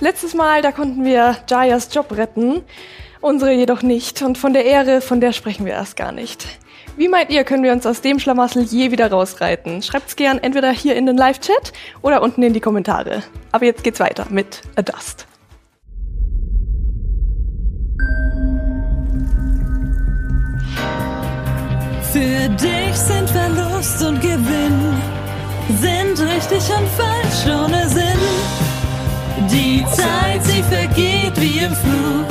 [0.00, 2.62] Letztes Mal, da konnten wir Jayas Job retten,
[3.20, 4.22] unsere jedoch nicht.
[4.22, 6.46] Und von der Ehre, von der sprechen wir erst gar nicht.
[6.96, 9.82] Wie meint ihr, können wir uns aus dem Schlamassel je wieder rausreiten?
[9.82, 13.22] Schreibt's gern entweder hier in den Live-Chat oder unten in die Kommentare.
[13.52, 15.26] Aber jetzt geht's weiter mit Adust.
[22.10, 24.96] Für dich sind Verlust und Gewinn,
[25.78, 28.69] sind richtig und falsch ohne Sinn.
[29.48, 32.26] Die Zeit, sie vergeht wie im Flug.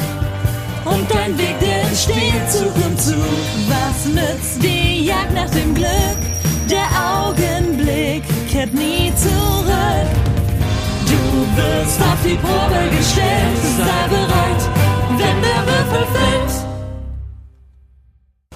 [0.86, 3.16] Und dein Weg, der entsteht Zug um Zug.
[3.68, 6.20] Was nützt die Jagd nach dem Glück?
[6.70, 6.88] Der
[7.26, 10.08] Augenblick kehrt nie zurück.
[11.08, 13.58] Du wirst auf die Probe gestellt.
[13.78, 14.70] Sei bereit,
[15.18, 16.70] wenn der Würfel fällt.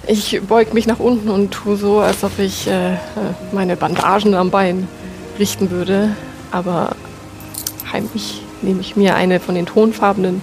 [0.06, 2.98] Ich beug mich nach unten und tue so, als ob ich äh,
[3.52, 4.88] meine Bandagen am Bein
[5.40, 6.16] richten würde.
[6.52, 6.96] Aber
[7.92, 10.42] heimlich nehme ich mir eine von den tonfarbenen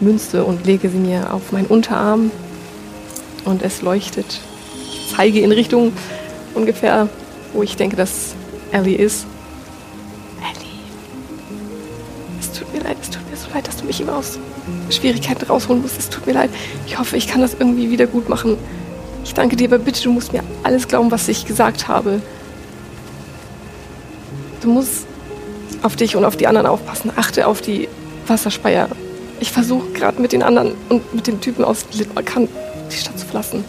[0.00, 2.30] Münze und lege sie mir auf meinen Unterarm.
[3.44, 4.40] Und es leuchtet.
[4.88, 5.92] Ich zeige in Richtung
[6.54, 7.08] ungefähr,
[7.52, 8.34] wo ich denke, dass
[8.72, 9.26] Ellie ist.
[10.40, 10.70] Ellie.
[12.40, 14.38] Es tut mir leid, es tut mir so leid, dass du mich immer aus
[14.90, 15.98] Schwierigkeiten rausholen musst.
[15.98, 16.50] Es tut mir leid.
[16.86, 18.56] Ich hoffe, ich kann das irgendwie wieder gut machen.
[19.24, 22.20] Ich danke dir, aber bitte, du musst mir alles glauben, was ich gesagt habe.
[24.62, 25.06] Du musst
[25.84, 27.12] auf dich und auf die anderen aufpassen.
[27.14, 27.88] Achte auf die
[28.26, 28.88] Wasserspeier.
[29.38, 32.48] Ich versuche gerade mit den anderen und mit den Typen aus Litmarkan
[32.90, 33.64] die Stadt zu verlassen.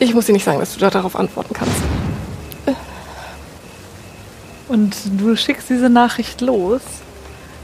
[0.00, 1.76] Ich muss dir nicht sagen, dass du da darauf antworten kannst.
[4.68, 6.80] Und du schickst diese Nachricht los.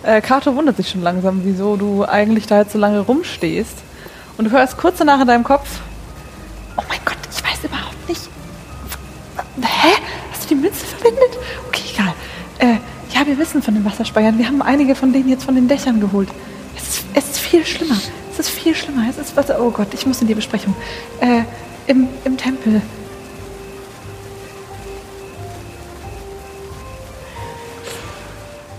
[0.03, 3.79] Äh, Kato wundert sich schon langsam, wieso du eigentlich da jetzt so lange rumstehst.
[4.37, 5.81] Und du hörst kurz danach in deinem Kopf,
[6.77, 8.29] oh mein Gott, ich weiß überhaupt nicht.
[9.63, 9.95] Hä?
[10.31, 11.39] Hast du die Münze verwendet?
[11.69, 12.15] Okay, egal.
[12.59, 12.77] Äh,
[13.15, 14.39] ja, wir wissen von den Wasserspeiern.
[14.39, 16.28] Wir haben einige von denen jetzt von den Dächern geholt.
[16.77, 17.99] Es ist, es ist viel schlimmer.
[18.33, 19.03] Es ist viel schlimmer.
[19.09, 19.50] Es ist was.
[19.50, 20.75] Oh Gott, ich muss in die Besprechung.
[21.21, 21.43] Äh,
[21.87, 22.81] im, im Tempel.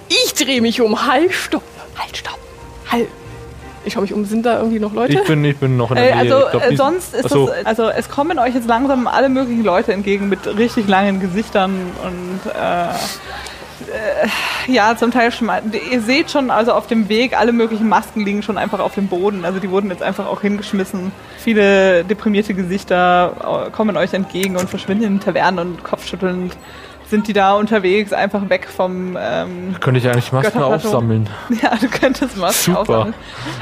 [0.08, 1.06] Ich drehe mich um.
[1.08, 1.64] Halt, stopp.
[1.98, 2.40] Halt, stopp.
[2.92, 3.08] Halt.
[3.86, 4.26] Ich schaue mich um.
[4.26, 5.14] Sind da irgendwie noch Leute?
[5.14, 6.36] Ich bin, ich bin noch in Äh, der Nähe.
[6.36, 7.48] also Ich glaub, äh, sonst ist Achso.
[7.48, 11.74] das, also es kommen euch jetzt langsam alle möglichen Leute entgegen mit richtig langen Gesichtern
[12.04, 12.88] und äh, äh,
[14.68, 15.62] ja, zum Teil schon mal.
[15.92, 19.08] Ihr seht schon, also auf dem Weg, alle möglichen Masken liegen schon einfach auf dem
[19.08, 19.46] Boden.
[19.46, 21.12] Also die wurden jetzt einfach auch hingeschmissen.
[21.38, 26.56] Viele deprimierte Gesichter äh, kommen euch entgegen und verschwinden in Tavernen und kopfschüttelnd
[27.10, 31.28] sind die da unterwegs, einfach weg vom ähm, Könnte ich eigentlich Masken aufsammeln.
[31.62, 32.80] ja, du könntest Masken Super.
[32.80, 33.14] aufsammeln.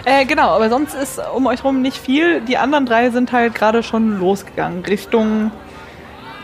[0.04, 2.42] Äh, genau, aber sonst ist um euch rum nicht viel.
[2.42, 5.52] Die anderen drei sind halt gerade schon losgegangen Richtung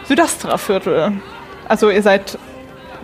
[0.05, 1.11] Südastra-Viertel.
[1.67, 2.37] Also ihr seid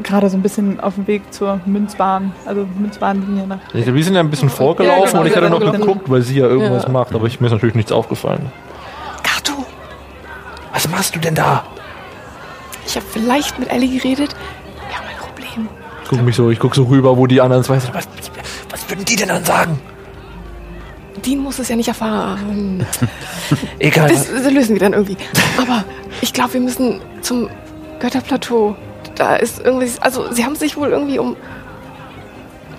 [0.04, 3.60] gerade so ein bisschen auf dem Weg zur Münzbahn, also Münzbahnlinie nach.
[3.72, 6.22] Glaub, wir sind ja ein bisschen vorgelaufen genau, und ich hatte noch sind geguckt, weil
[6.22, 6.90] sie ja irgendwas Ja.
[6.90, 8.52] macht, aber ich, mir ist natürlich nichts aufgefallen.
[9.24, 9.66] Kato,
[10.74, 11.64] Was machst du denn da?
[12.86, 14.36] ich habe vielleicht mit Ellie geredet.
[14.88, 15.70] Wir haben ein Problem.
[16.04, 17.94] Ich guck mich so, ich guck so rüber, wo die anderen zwei sind.
[17.94, 18.08] Was,
[18.72, 19.80] was würden die denn dann sagen?
[21.24, 22.86] Dean muss es ja nicht erfahren.
[23.80, 24.10] Egal.
[24.10, 25.18] Das, das lösen wir dann irgendwie.
[25.62, 25.84] Aber
[26.22, 27.50] ich glaube, wir müssen zum
[28.00, 28.76] Götterplateau.
[29.20, 29.92] Da ist irgendwie.
[30.00, 31.36] Also, sie haben sich wohl irgendwie um,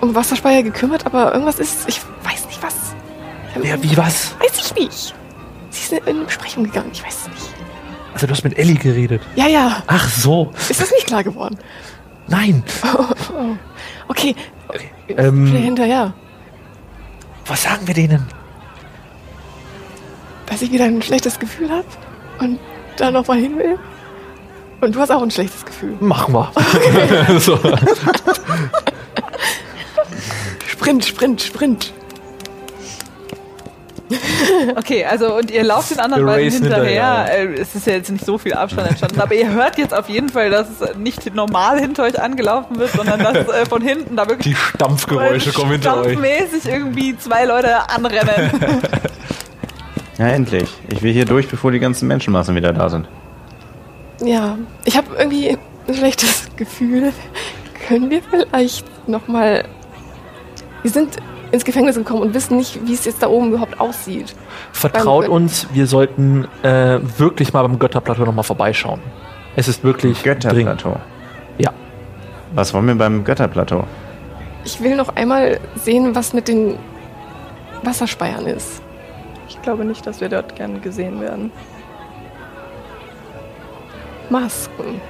[0.01, 1.87] um Wasserspeier gekümmert, aber irgendwas ist.
[1.87, 2.75] Ich weiß nicht was.
[3.63, 4.35] Ja, wie was?
[4.39, 5.13] Weiß ich nicht.
[5.69, 6.89] Sie ist in eine Besprechung gegangen.
[6.91, 7.53] Ich weiß es nicht.
[8.13, 9.21] Also du hast mit Ellie geredet.
[9.35, 9.83] Ja, ja.
[9.87, 10.51] Ach so.
[10.67, 11.57] Ist das nicht klar geworden?
[12.27, 12.63] Nein.
[14.07, 14.35] Okay.
[15.07, 16.13] Ähm, Schnell hinterher.
[17.47, 18.27] was sagen wir denen?
[20.47, 21.85] Dass ich wieder ein schlechtes Gefühl habe
[22.39, 22.59] und
[22.97, 23.79] da nochmal hin will.
[24.81, 25.95] Und du hast auch ein schlechtes Gefühl.
[25.99, 26.51] Machen wir.
[27.39, 27.57] so.
[30.67, 31.93] Sprint, Sprint, Sprint.
[34.75, 37.25] Okay, also und ihr lauft den anderen Wir beiden hinterher.
[37.25, 37.39] hinterher.
[37.57, 40.09] Äh, Es ist ja jetzt nicht so viel Abstand entstanden, aber ihr hört jetzt auf
[40.09, 44.17] jeden Fall, dass es nicht normal hinter euch angelaufen wird, sondern dass äh, von hinten
[44.17, 46.11] da wirklich Die Stampfgeräusche kommen hinter euch.
[46.13, 48.51] stampfmäßig irgendwie zwei Leute anrennen.
[50.17, 50.69] Ja, endlich.
[50.89, 53.07] Ich will hier durch, bevor die ganzen Menschenmassen wieder da sind.
[54.23, 55.49] Ja, ich habe irgendwie
[55.87, 57.11] ein schlechtes Gefühl.
[57.87, 59.65] Können wir vielleicht nochmal.
[60.83, 61.17] Wir sind
[61.51, 64.35] ins Gefängnis gekommen und wissen nicht, wie es jetzt da oben überhaupt aussieht.
[64.71, 69.01] Vertraut Beim- uns, wir sollten äh, wirklich mal beim Götterplateau nochmal vorbeischauen.
[69.55, 70.43] Es ist wirklich dringend.
[70.43, 70.95] Götterplateau.
[71.57, 71.71] Ja.
[72.53, 73.83] Was wollen wir beim Götterplateau?
[74.63, 76.77] Ich will noch einmal sehen, was mit den
[77.83, 78.81] Wasserspeiern ist.
[79.49, 81.51] Ich glaube nicht, dass wir dort gern gesehen werden.
[84.31, 85.01] Masken.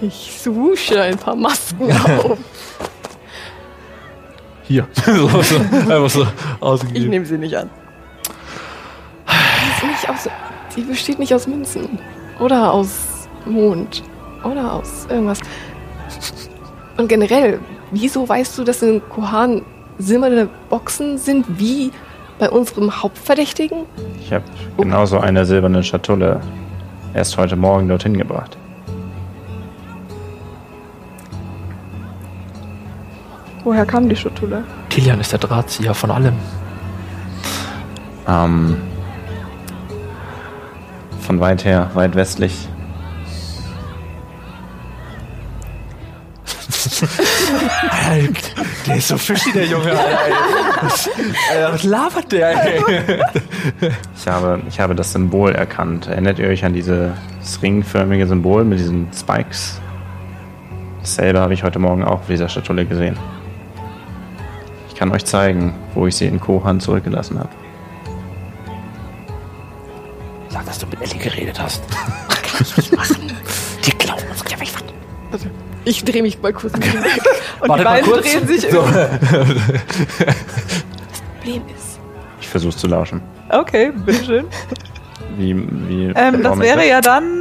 [0.00, 2.38] Ich suche ein paar Masken auf.
[4.64, 4.86] Hier.
[5.06, 6.28] so, so, einfach so Ich
[6.62, 7.10] ausgegeben.
[7.10, 7.70] nehme sie nicht an.
[9.80, 10.28] Die, aus,
[10.76, 11.98] die besteht nicht aus Münzen.
[12.38, 14.02] Oder aus Mond.
[14.44, 15.40] Oder aus irgendwas.
[16.96, 17.60] Und generell,
[17.90, 19.62] wieso weißt du, dass in Kohan
[19.98, 21.90] silberne Boxen sind wie
[22.38, 23.84] bei unserem Hauptverdächtigen?
[24.20, 24.44] Ich habe
[24.76, 26.40] genauso eine silberne Schatulle
[27.14, 28.56] erst heute Morgen dorthin gebracht.
[33.64, 34.64] Woher kam die Schatulle?
[34.88, 36.34] Kilian ist der Drahtzieher von allem.
[38.26, 38.76] Ähm,
[41.20, 42.68] von weit her, weit westlich.
[48.86, 49.92] der ist so fishy, der Junge.
[50.80, 51.10] Was,
[51.70, 52.82] was labert der, ey?
[54.16, 56.06] Ich habe, ich habe das Symbol erkannt.
[56.06, 57.12] Erinnert ihr euch an dieses
[57.62, 59.80] ringförmige Symbol mit diesen Spikes?
[61.00, 63.16] Dasselbe habe ich heute Morgen auch auf dieser Schatulle gesehen.
[64.88, 67.50] Ich kann euch zeigen, wo ich sie in Kohan zurückgelassen habe.
[70.48, 71.82] Sag, dass du mit Ellie geredet hast.
[72.28, 73.32] Kann ich nicht machen.
[73.84, 74.84] Die klauen uns gleich weg.
[75.84, 76.82] Ich drehe mich mal kurz weg.
[77.60, 78.30] Und Warte die beiden kurz.
[78.30, 78.80] drehen sich So.
[81.38, 81.98] Problem ist,
[82.40, 83.22] Ich versuche zu lauschen.
[83.50, 84.44] Okay, bitteschön.
[85.36, 85.54] Wie,
[85.88, 87.37] wie Ähm, das wäre ja dann.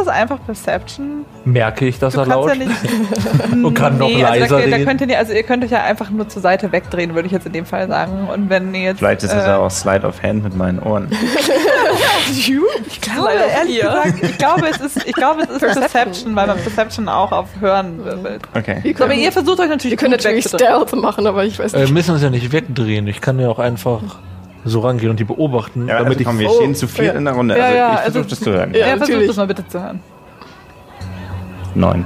[0.00, 1.24] Ist das einfach Perception?
[1.44, 2.70] Merke ich, dass Du er laut ja nicht.
[3.52, 4.86] und kann noch Nee, leiser also da, da reden.
[4.86, 7.46] könnt ihr, also ihr könnt euch ja einfach nur zur Seite wegdrehen, würde ich jetzt
[7.46, 8.28] in dem Fall sagen.
[8.32, 8.98] Und wenn ihr jetzt.
[8.98, 11.08] Vielleicht ist es äh, ja auch Slide of Hand mit meinen Ohren.
[12.32, 15.82] Ich glaube, ehrlich gesagt, ich glaube, es ist, ich glaube, es ist Perception.
[15.90, 18.42] Perception, weil man Perception auch auf Hören wirbelt.
[18.56, 18.94] Okay.
[19.00, 20.44] Aber ihr versucht euch natürlich wir können gut natürlich.
[20.46, 21.88] Stealth machen, aber ich weiß Äh, nicht.
[21.88, 23.06] wir müssen uns ja nicht wegdrehen.
[23.08, 24.00] Ich kann ja auch einfach
[24.64, 26.26] so rangehen und die beobachten, Ja, damit also ich.
[26.26, 27.12] komm, wir Oh, stehen zu viel ja.
[27.12, 27.56] in der Runde.
[27.56, 28.74] Ja, Also ja, ich versuche also- das zu hören.
[28.74, 30.00] Ja, Ja, versucht das mal bitte zu hören.
[31.74, 32.04] Neun.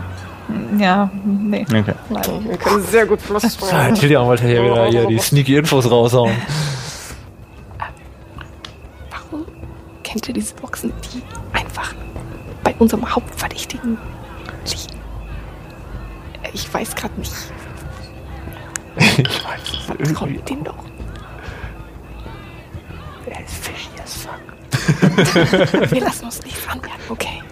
[0.78, 1.64] Ja, nee.
[1.68, 1.94] Okay.
[2.10, 2.22] Nein.
[2.46, 3.94] Wir können sehr gut flüstern.
[3.94, 6.32] Kilian wollte ja wieder hier die sneaky Infos raushauen.
[9.10, 9.46] Warum
[10.02, 11.22] kennt ihr diese Boxen, die
[11.56, 11.94] einfach
[12.62, 13.96] bei unserem Hauptverdächtigen
[14.66, 15.00] liegen?
[16.52, 17.32] Ich weiß gerade nicht.
[18.96, 20.76] Ich weiß es Vertraut den doch.
[25.90, 27.43] Wir lassen uns nichts anmerken, okay?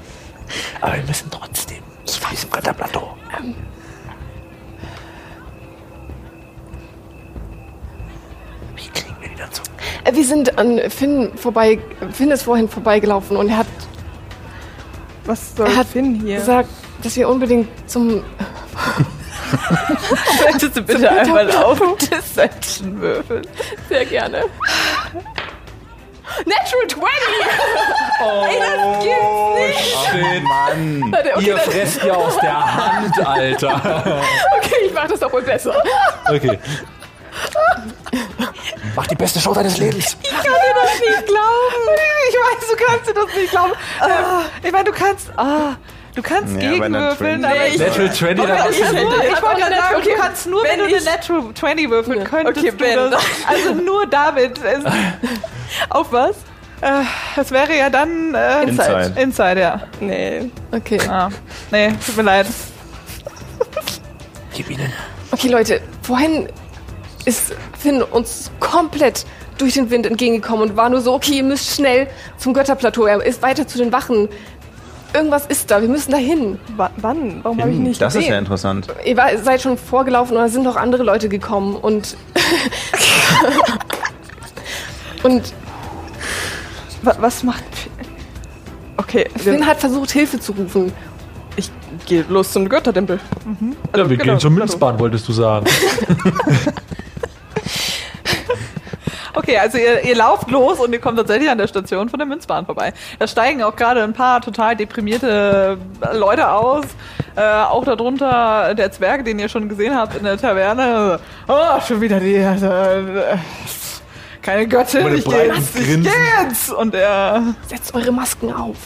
[0.80, 1.82] Aber wir müssen trotzdem.
[2.06, 3.16] Ich weiß im Götterplateau.
[8.76, 9.62] Wie kriegen wir die dazu?
[10.04, 11.78] Äh, Wir sind an Finn vorbei.
[12.12, 13.66] Finn ist vorhin vorbeigelaufen und er hat
[15.24, 16.36] Was soll Er hat Finn hier?
[16.38, 16.68] gesagt,
[17.02, 18.22] dass wir unbedingt zum.
[20.44, 21.80] Könntest du bitte einmal auf
[22.10, 23.46] Deception würfeln?
[23.88, 24.44] Sehr gerne.
[26.44, 27.02] Natural 20!
[30.12, 31.14] Shit, Mann.
[31.34, 34.22] Okay, Ihr dann- fresst ja aus der Hand, Alter.
[34.58, 35.74] okay, ich mach das doch wohl besser.
[36.28, 36.58] Okay.
[38.94, 40.16] Mach die beste Show deines Lebens.
[40.22, 41.88] Ich kann dir das nicht glauben.
[42.28, 43.72] Ich weiß, du kannst dir das nicht glauben.
[44.02, 45.30] Ähm, ich meine, du kannst.
[45.36, 45.76] Ah,
[46.14, 47.78] du kannst Ja, aber gegenwürfeln, Natural aber ich.
[47.78, 48.92] Natural 20, Ja, dann ich, ich
[49.42, 52.18] wollte gerade sagen, du Okay, kannst nur, wenn, wenn du ich- eine Natural 20 würfeln
[52.20, 52.24] Ja.
[52.26, 52.58] könntest.
[52.66, 54.58] Okay, du das, also nur damit.
[54.62, 54.84] Es,
[55.90, 56.36] auf was?
[56.80, 57.04] Äh,
[57.36, 58.34] das wäre ja dann.
[58.34, 59.12] Äh, Inside.
[59.16, 59.82] Inside, ja.
[60.00, 60.50] Nee.
[60.72, 61.00] Okay.
[61.08, 61.30] Ah,
[61.70, 62.46] nee, tut mir leid.
[64.54, 64.92] Gib ihnen.
[65.30, 66.48] Okay, Leute, vorhin
[67.24, 69.24] ist Finn uns komplett
[69.58, 73.06] durch den Wind entgegengekommen und war nur so, okay, ihr müsst schnell zum Götterplateau.
[73.06, 74.28] Er ist weiter zu den Wachen.
[75.14, 76.58] Irgendwas ist da, wir müssen da hin.
[76.76, 77.44] W wann?
[77.44, 78.38] Warum habe ich nicht das ist ja gesehen?
[78.40, 78.88] interessant.
[79.04, 82.16] Ihr war, seid schon vorgelaufen und da sind noch andere Leute gekommen und.
[85.22, 85.52] und
[87.02, 87.64] Wa- was macht.
[88.96, 90.92] Okay, Finn hat versucht, Hilfe zu rufen.
[91.56, 91.70] ich
[92.06, 93.18] gehe los zum Göttertempel.
[93.96, 94.50] Ja, wir genau, gehen zur.
[94.50, 95.66] Münzbahn, wolltest du sagen.
[99.34, 102.26] Okay, also ihr, ihr lauft los und ihr kommt tatsächlich an der Station von der
[102.26, 102.92] Münzbahn vorbei.
[103.18, 105.78] Da steigen auch gerade ein paar total deprimierte
[106.12, 106.84] Leute aus.
[107.34, 111.18] Äh, auch darunter der Zwerg, den ihr schon gesehen habt in der Taverne.
[111.48, 112.34] Oh, schon wieder die.
[112.34, 113.38] Äh,
[114.42, 116.02] keine Göttin, ich geh breiten jetzt, ich Grinsen.
[116.02, 116.72] geh jetzt.
[116.72, 117.54] Und er.
[117.68, 118.76] Setzt eure Masken auf.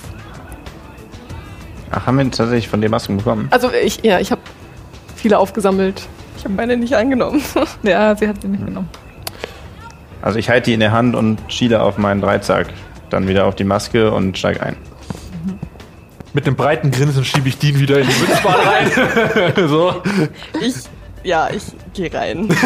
[1.91, 3.49] Ach, haben wir tatsächlich von den Masken bekommen?
[3.51, 4.43] Also ich, ja, ich habe
[5.15, 6.07] viele aufgesammelt.
[6.37, 7.43] Ich habe meine nicht angenommen.
[7.83, 8.89] Ja, sie hat sie nicht genommen.
[10.23, 12.69] Also ich halte die in der Hand und schiele auf meinen Dreizack.
[13.11, 14.77] Dann wieder auf die Maske und steig ein.
[16.35, 19.53] Mit einem breiten Grinsen schiebe ich Dean wieder in die Münzbahn rein.
[19.69, 20.03] so.
[20.61, 20.75] Ich,
[21.27, 22.49] ja, ich gehe rein.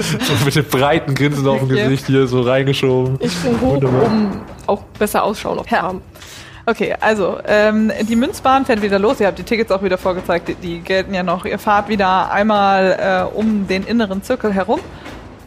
[0.00, 0.44] so.
[0.44, 1.68] Mit dem breiten Grinsen auf dem.
[1.68, 3.18] Gesicht hier so reingeschoben.
[3.20, 4.06] Ich bin hoch, Wunderbar.
[4.06, 6.02] um auch besser Ausschau noch zu haben.
[6.66, 9.20] Okay, also ähm, die Münzbahn fährt wieder los.
[9.20, 10.48] Ihr habt die Tickets auch wieder vorgezeigt.
[10.48, 11.46] Die, die gelten ja noch.
[11.46, 14.80] Ihr fahrt wieder einmal äh, um den inneren Zirkel herum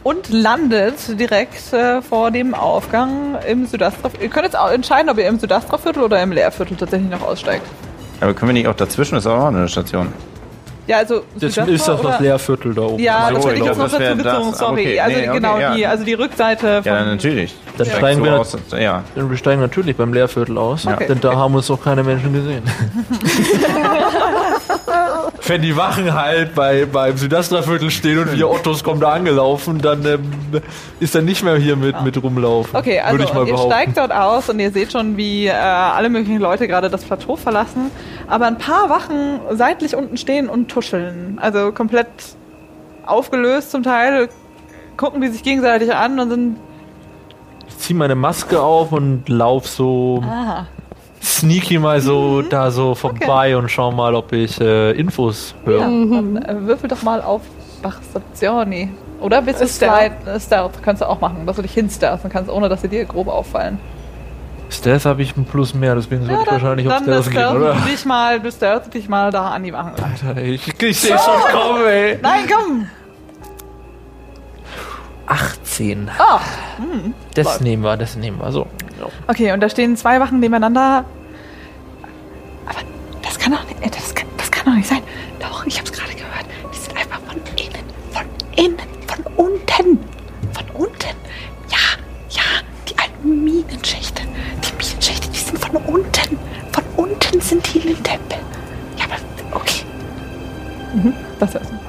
[0.02, 4.10] und landet direkt äh, vor dem Aufgang im Südastra.
[4.20, 7.66] Ihr könnt jetzt auch entscheiden, ob ihr im Südastra-Viertel oder im Leerviertel tatsächlich noch aussteigt.
[8.20, 9.14] Aber können wir nicht auch dazwischen?
[9.14, 10.12] Das ist auch eine Station.
[10.86, 12.98] Ja, also Das ist das oder- das Leerviertel da oben.
[13.02, 14.58] Ja, So, das hätte ich jetzt glaub, noch dazu bezogen, das.
[14.58, 14.80] sorry.
[14.82, 15.74] Okay, also nee, okay, genau, ja.
[15.74, 17.54] die, also die Rückseite Ja, natürlich.
[17.78, 19.04] Dann Direkt steigen, so wir, aus, ja.
[19.14, 21.06] dann wir steigen natürlich beim Leerviertel aus, Okay.
[21.08, 22.62] denn da haben uns noch keine Menschen gesehen.
[25.46, 30.04] Wenn die Wachen halt bei, beim Südastra-Viertel stehen und wir Ottos kommen da angelaufen, dann
[30.06, 30.30] ähm,
[31.00, 32.76] ist er nicht mehr hier mit, mit rumlaufen.
[32.76, 36.68] Okay, also ihr steigt dort aus und ihr seht schon, wie äh, alle möglichen Leute
[36.68, 37.90] gerade das Plateau verlassen.
[38.32, 41.38] Aber ein paar Wachen seitlich unten stehen und tuscheln.
[41.38, 42.08] Also komplett
[43.04, 44.30] aufgelöst zum Teil,
[44.96, 46.56] gucken die sich gegenseitig an und sind.
[47.68, 50.64] Ich zieh meine Maske auf und lauf so Ah,
[51.22, 55.80] sneaky mal so da so vorbei und schau mal, ob ich äh, Infos höre.
[55.80, 57.42] ja, dann äh, würfel doch mal auf
[57.82, 58.90] Perceptioni.
[59.20, 60.12] Oder willst du Stealth.
[60.40, 60.82] Stealth?
[60.82, 63.78] Kannst du auch machen, dass du dich hinstealthen kannst, ohne dass sie dir grob auffallen.
[64.72, 67.74] Stealth habe ich ein Plus mehr, deswegen sollte ich wahrscheinlich auf Stealth gehen, oder?
[67.74, 69.92] du dich mal, du stealth dich mal da an die Wachen.
[70.02, 72.18] Alter, ich, ich sehe schon kommen, ey.
[72.22, 72.86] Nein, komm!
[75.26, 76.10] 18.
[76.18, 76.40] Ah,
[77.34, 77.60] Das läuft.
[77.62, 78.50] nehmen wir, das nehmen wir.
[78.52, 78.66] So.
[79.28, 81.04] Okay, und da stehen zwei Wachen nebeneinander.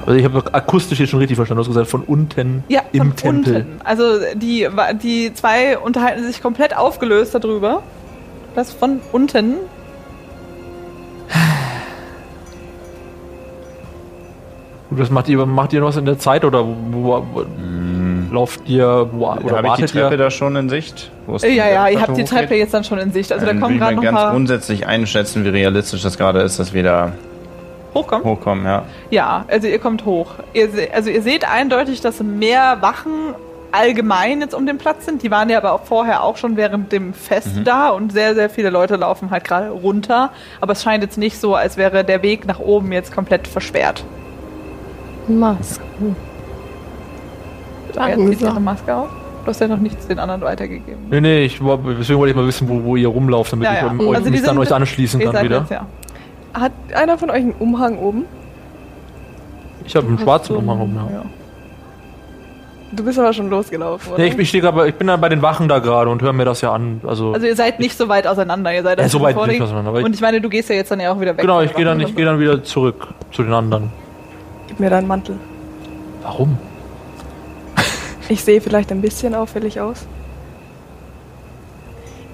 [0.06, 1.62] Also ich habe akustisch jetzt schon richtig verstanden.
[1.62, 3.56] Du hast gesagt, von unten Ja, im von Tempel.
[3.56, 3.80] unten.
[3.84, 4.02] Also
[4.34, 4.68] die,
[5.02, 7.82] die zwei unterhalten sich komplett aufgelöst darüber.
[8.54, 9.54] Das von unten.
[14.90, 17.44] Und das macht ihr, macht ihr noch was in der Zeit oder wo, wo, wo
[18.32, 20.18] lauft ihr, wo, oder habe ich die wartet Treppe ihr?
[20.18, 21.10] da schon in Sicht?
[21.26, 22.24] Wo es Ja, ja, ihr habt die?
[22.24, 23.32] Treppe jetzt dann schon in Sicht.
[23.32, 26.74] Also Dann da kommen gerade noch ganz grundsätzlich einschätzen, wie realistisch das gerade ist, dass
[26.74, 27.12] wir da
[27.94, 28.24] hochkommen.
[28.24, 28.82] hochkommen, ja.
[29.10, 30.32] Ja, also ihr kommt hoch.
[30.52, 33.34] Ihr, se- also ihr seht eindeutig, dass mehr Wachen
[33.72, 35.22] allgemein jetzt um den Platz sind.
[35.24, 37.64] Die waren ja aber auch vorher auch schon während dem Fest Mhm.
[37.64, 40.30] da und sehr, sehr viele Leute laufen halt gerade runter.
[40.60, 44.04] Aber es scheint jetzt nicht so, als wäre der Weg nach oben jetzt komplett versperrt.
[45.26, 45.82] Maske.
[47.92, 49.08] Jetzt zieht ihre Maske auf.
[49.44, 51.06] Du hast ja noch nichts den anderen weitergegeben.
[51.10, 53.80] Nee, nee, ich, deswegen wollte ich mal wissen, wo, wo ihr rumlauft, damit Ja, ich
[53.82, 53.86] ja.
[53.88, 55.58] um, euch, Also die mich dann euch anschließen kann wieder.
[55.58, 55.86] jetzt, ja.
[56.54, 58.24] Hat einer von euch einen Umhang oben?
[59.84, 61.16] Ich habe einen schwarzen So, Umhang rum, ja.
[61.18, 61.22] ja.
[62.92, 64.22] Du bist aber schon losgelaufen, oder?
[64.22, 66.22] Nee, ich, ich, stehe grad bei- ich bin da bei den Wachen da gerade und
[66.22, 67.00] höre mir das ja an.
[67.04, 68.72] Also, Also ihr seid nicht so weit auseinander.
[68.72, 70.68] Ihr seid Ja, also so weit nicht auseinander, aber ich- Und ich meine, du gehst
[70.68, 71.40] ja jetzt dann ja auch wieder weg.
[71.40, 73.90] genau, von ich gehe dann, Wachen, ich gehe dann wieder zurück zu den anderen.
[74.68, 75.36] Gib mir deinen Mantel.
[76.22, 76.56] Warum?
[78.28, 80.06] Ich sehe vielleicht ein bisschen auffällig aus.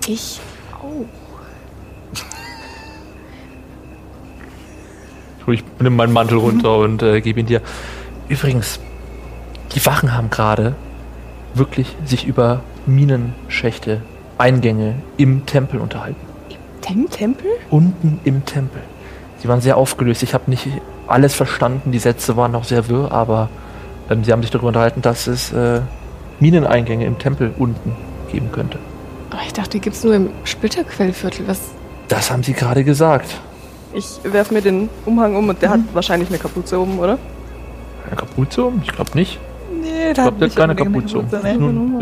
[0.07, 0.41] Ich
[0.79, 1.07] auch.
[5.53, 7.61] Ich nehme meinen Mantel runter und äh, gebe ihn dir.
[8.29, 8.81] Übrigens,
[9.75, 10.75] die Wachen haben gerade
[11.55, 14.03] wirklich sich über Minenschächte,
[14.39, 16.31] Eingänge im Tempel unterhalten.
[16.89, 17.47] Im Tempel?
[17.71, 18.83] Unten im Tempel.
[19.39, 20.25] Sie waren sehr aufgelöst.
[20.25, 20.67] Ich habe nicht
[21.07, 21.93] alles verstanden.
[21.93, 23.49] Die Sätze waren noch sehr wirr, aber
[24.11, 25.81] ähm, sie haben sich darüber unterhalten, dass es äh,
[26.41, 27.95] Mineneingänge im Tempel unten
[28.33, 28.79] geben könnte.
[29.31, 31.47] Aber ich dachte, die gibt's nur im Splitterquellviertel.
[31.47, 31.61] Was?
[32.09, 33.41] Das haben sie gerade gesagt.
[33.93, 37.19] Ich werf mir den Umhang um und der hat wahrscheinlich eine Kapuze oben, oder?
[38.07, 38.81] Eine Kapuze um?
[38.85, 39.39] Ich glaube nicht.
[39.83, 41.27] Nee, Ich glaube, der hat keine Kapuze um.
[41.27, 41.39] ne?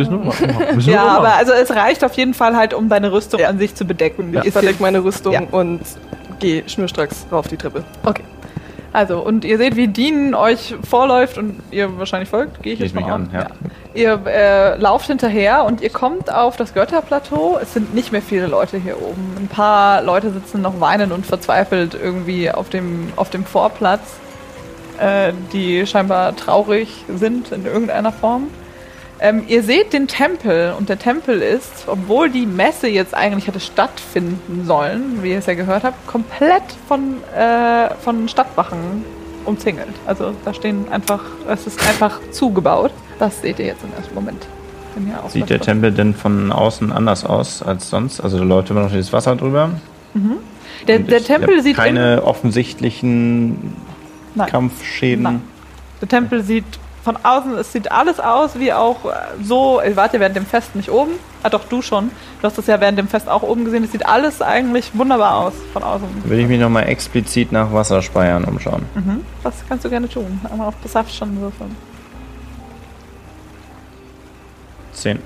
[0.02, 1.16] Ist nur, ist nur, Ja, Umhang.
[1.18, 4.36] aber also es reicht auf jeden Fall halt, um deine Rüstung an sich zu bedecken.
[4.44, 5.42] Ich verdeck meine Rüstung Ja.
[5.50, 5.80] und
[6.38, 7.84] gehe schnurstracks rauf die Treppe.
[8.04, 8.22] Okay.
[8.98, 12.96] Also, und ihr seht, wie Dean euch vorläuft und ihr wahrscheinlich folgt, gehe ich jetzt
[12.96, 13.28] mal mich an.
[13.28, 13.46] an, ja.
[13.94, 17.60] Ihr äh, lauft hinterher und ihr kommt auf das Götterplateau.
[17.62, 19.36] Es sind nicht mehr viele Leute hier oben.
[19.38, 24.16] Ein paar Leute sitzen noch weinend und verzweifelt irgendwie auf dem, auf dem Vorplatz,
[24.98, 28.48] äh, die scheinbar traurig sind in irgendeiner Form.
[29.20, 33.60] Ähm, ihr seht den Tempel und der Tempel ist, obwohl die Messe jetzt eigentlich hätte
[33.60, 39.04] stattfinden sollen, wie ihr es ja gehört habt, komplett von, äh, von Stadtwachen
[39.44, 39.88] umzingelt.
[40.06, 42.92] Also da stehen einfach, es ist einfach zugebaut.
[43.18, 44.46] Das seht ihr jetzt im ersten Moment.
[45.28, 48.20] Sieht der Tempel denn von außen anders aus als sonst?
[48.20, 49.70] Also da läuft immer noch dieses Wasser drüber.
[50.86, 53.76] Der, Und der es Tempel sieht keine offensichtlichen
[54.34, 54.48] Nein.
[54.48, 55.22] Kampfschäden.
[55.22, 55.42] Nein.
[56.00, 56.64] Der Tempel sieht
[57.08, 60.44] von außen, es sieht alles aus wie auch äh, so, ihr wart ja während dem
[60.44, 61.12] Fest nicht oben.
[61.42, 62.10] Ah doch, du schon.
[62.40, 63.82] Du hast das ja während dem Fest auch oben gesehen.
[63.82, 66.06] Es sieht alles eigentlich wunderbar aus von außen.
[66.24, 68.84] Will ich mich nochmal explizit nach Wasserspeiern umschauen.
[68.94, 69.24] Mhm.
[69.42, 70.38] Das kannst du gerne tun.
[70.50, 71.74] Einmal auf Perception würfeln.
[74.92, 75.18] Zehn.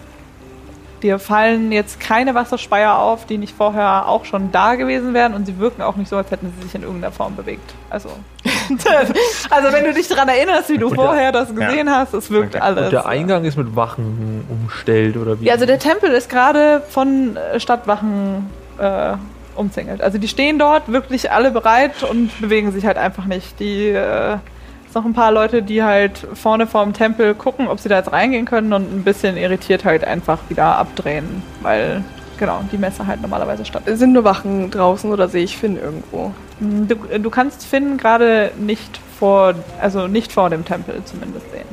[1.03, 5.47] Dir fallen jetzt keine Wasserspeier auf, die nicht vorher auch schon da gewesen wären und
[5.47, 7.75] sie wirken auch nicht so, als hätten sie sich in irgendeiner Form bewegt.
[7.91, 8.11] Also,
[9.51, 12.31] also wenn du dich daran erinnerst, wie du Und der- vorher das gesehen hast, es
[12.31, 12.63] wirkt Okay.
[12.65, 12.85] alles.
[12.87, 15.47] Und der Eingang ist mit Wachen umstellt oder wie?
[15.47, 19.13] Ja, also der Tempel ist gerade von äh, Stadtwachen äh,
[19.57, 20.01] umzingelt.
[20.03, 23.59] Also die stehen dort wirklich alle bereit und bewegen sich halt einfach nicht.
[23.61, 24.37] Die äh,
[24.95, 28.45] noch ein paar Leute, die halt vorne vorm Tempel gucken, ob sie da jetzt reingehen
[28.45, 32.05] können und ein bisschen irritiert halt einfach wieder abdrehen, weil
[32.39, 33.99] genau die Messe halt normalerweise stattfindet.
[34.01, 36.33] Sind nur Wachen draußen oder sehe ich Finn irgendwo?
[36.89, 41.67] Du, du kannst Finn gerade nicht vor, also nicht vor dem Tempel zumindest sehen.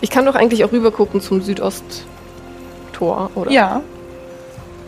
[0.00, 3.50] Ich kann doch eigentlich auch rüber gucken zum Südosttor, oder?
[3.50, 3.82] Ja,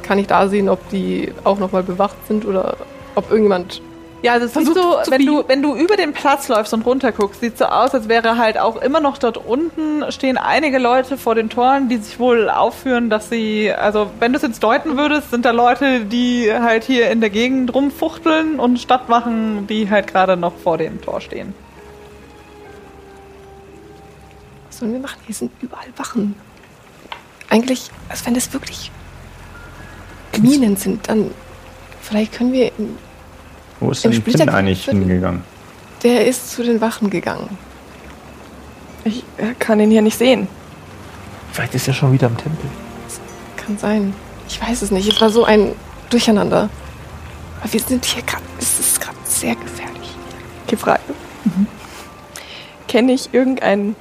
[0.02, 2.76] Kann ich da sehen, ob die auch nochmal bewacht sind oder
[3.14, 3.82] ob irgendjemand.
[4.20, 7.12] Ja, also es sieht so, wenn du, wenn du über den Platz läufst und runter
[7.12, 11.16] guckst, sieht so aus, als wäre halt auch immer noch dort unten stehen einige Leute
[11.16, 14.96] vor den Toren, die sich wohl aufführen, dass sie, also wenn du es jetzt deuten
[14.96, 20.08] würdest, sind da Leute, die halt hier in der Gegend rumfuchteln und Stadtwachen, die halt
[20.08, 21.54] gerade noch vor dem Tor stehen.
[24.68, 25.20] Was sollen wir machen?
[25.26, 26.34] Hier sind überall Wachen.
[27.50, 28.90] Eigentlich, also wenn das wirklich
[30.40, 31.30] Minen sind, dann
[32.02, 32.72] vielleicht können wir.
[33.80, 35.42] Wo ist Im denn Finn Splitter- eigentlich hingegangen?
[36.02, 37.58] Der ist zu den Wachen gegangen.
[39.04, 40.48] Ich äh, kann ihn hier nicht sehen.
[41.52, 42.68] Vielleicht ist er schon wieder im Tempel.
[43.56, 44.14] Kann sein.
[44.48, 45.08] Ich weiß es nicht.
[45.08, 45.72] Es war so ein
[46.10, 46.68] Durcheinander.
[47.60, 48.42] Aber wir sind hier gerade.
[48.60, 50.14] Es ist gerade sehr gefährlich.
[50.66, 51.00] Okay, Frage.
[52.86, 53.96] Kenne ich irgendeinen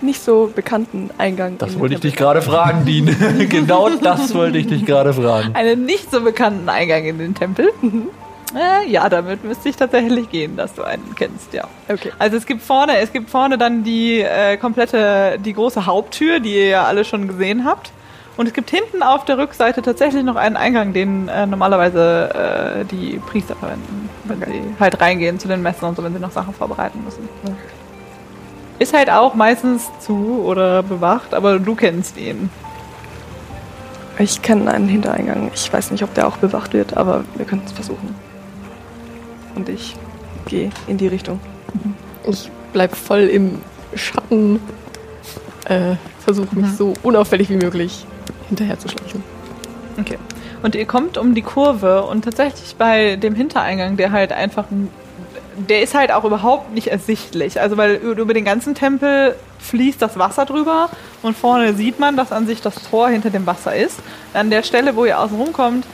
[0.00, 1.58] nicht so bekannten Eingang?
[1.58, 3.06] Das in den wollte ich dich gerade fragen, Dean.
[3.48, 5.54] genau das wollte ich dich gerade fragen.
[5.54, 7.70] Einen nicht so bekannten Eingang in den Tempel.
[8.54, 11.64] Äh, ja, damit müsste ich tatsächlich gehen, dass du einen kennst, ja.
[11.88, 12.12] Okay.
[12.18, 16.54] Also es gibt vorne, es gibt vorne dann die äh, komplette, die große Haupttür, die
[16.54, 17.92] ihr ja alle schon gesehen habt.
[18.36, 22.84] Und es gibt hinten auf der Rückseite tatsächlich noch einen Eingang, den äh, normalerweise äh,
[22.86, 26.30] die Priester verwenden, wenn sie halt reingehen zu den Messen und so, wenn sie noch
[26.30, 27.28] Sachen vorbereiten müssen.
[28.78, 32.50] Ist halt auch meistens zu oder bewacht, aber du kennst ihn.
[34.18, 35.50] Ich kenne einen Hintereingang.
[35.54, 38.14] Ich weiß nicht, ob der auch bewacht wird, aber wir können es versuchen.
[39.54, 39.94] Und ich
[40.46, 41.40] gehe in die Richtung.
[42.26, 43.60] Ich bleib voll im
[43.94, 44.60] Schatten.
[45.66, 46.76] Äh, Versuche mich Mhm.
[46.76, 48.04] so unauffällig wie möglich
[48.48, 49.22] hinterher zu schleichen.
[49.98, 50.18] Okay.
[50.62, 54.88] Und ihr kommt um die Kurve und tatsächlich bei dem Hintereingang, der halt einfach ein,
[55.56, 57.60] der ist halt auch überhaupt nicht ersichtlich.
[57.60, 60.88] Also weil über den ganzen Tempel fließt das Wasser drüber
[61.22, 63.98] und vorne sieht man, dass an sich das Tor hinter dem Wasser ist.
[64.34, 65.86] An der Stelle, wo ihr außen rumkommt,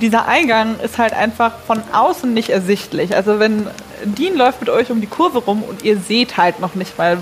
[0.00, 3.14] dieser Eingang ist halt einfach von außen nicht ersichtlich.
[3.14, 3.66] Also wenn
[4.04, 7.18] Dean läuft mit euch um die Kurve rum und ihr seht halt noch nicht mal,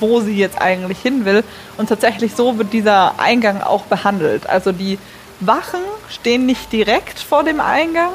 [0.00, 1.44] wo sie jetzt eigentlich hin will.
[1.76, 4.48] Und tatsächlich so wird dieser Eingang auch behandelt.
[4.48, 4.98] Also die
[5.40, 8.10] Wachen stehen nicht direkt vor dem Eingang,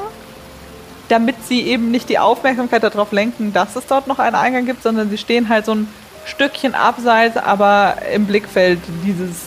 [1.08, 4.82] damit sie eben nicht die Aufmerksamkeit darauf lenken, dass es dort noch einen Eingang gibt,
[4.82, 5.88] sondern sie stehen halt so ein
[6.24, 9.42] Stückchen abseits, aber im Blickfeld dieses.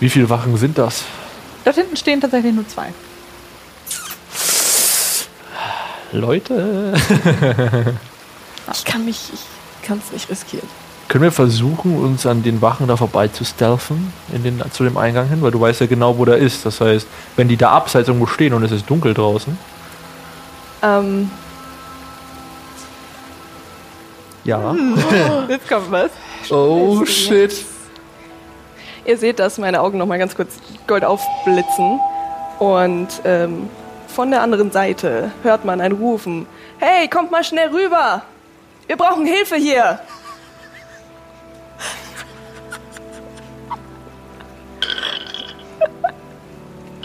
[0.00, 1.04] Wie viele Wachen sind das?
[1.64, 2.92] Dort hinten stehen tatsächlich nur zwei.
[6.12, 6.94] Leute.
[8.70, 10.68] Ich kann mich, ich kann es nicht riskieren.
[11.08, 14.98] Können wir versuchen, uns an den Wachen da vorbei zu stealthen in den, zu dem
[14.98, 15.40] Eingang hin?
[15.40, 16.66] Weil du weißt ja genau, wo der ist.
[16.66, 19.56] Das heißt, wenn die da abseits irgendwo stehen und es ist dunkel draußen.
[20.82, 21.30] Ähm,
[24.48, 24.74] Ja.
[25.48, 26.10] Jetzt kommt was.
[26.50, 27.66] Oh shit.
[29.04, 32.00] ihr seht, dass meine Augen noch mal ganz kurz gold aufblitzen.
[32.58, 33.68] Und ähm,
[34.18, 36.48] von der anderen Seite hört man ein Rufen.
[36.78, 38.22] Hey, kommt mal schnell rüber!
[38.88, 40.00] Wir brauchen Hilfe hier!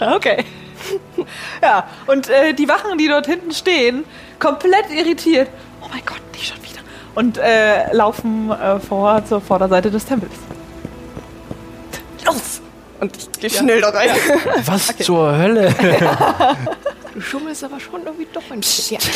[0.00, 0.44] Okay.
[1.62, 4.04] Ja, und äh, die Wachen, die dort hinten stehen,
[4.40, 5.48] komplett irritiert.
[5.82, 6.80] Oh mein Gott, nicht schon wieder.
[7.14, 10.34] Und äh, laufen äh, vor zur Vorderseite des Tempels.
[12.26, 12.60] Los!
[12.98, 14.10] Und ich gehe schnell da rein.
[14.66, 15.72] Was zur Hölle?
[17.14, 18.98] Du schummelst aber schon irgendwie doch ein bisschen.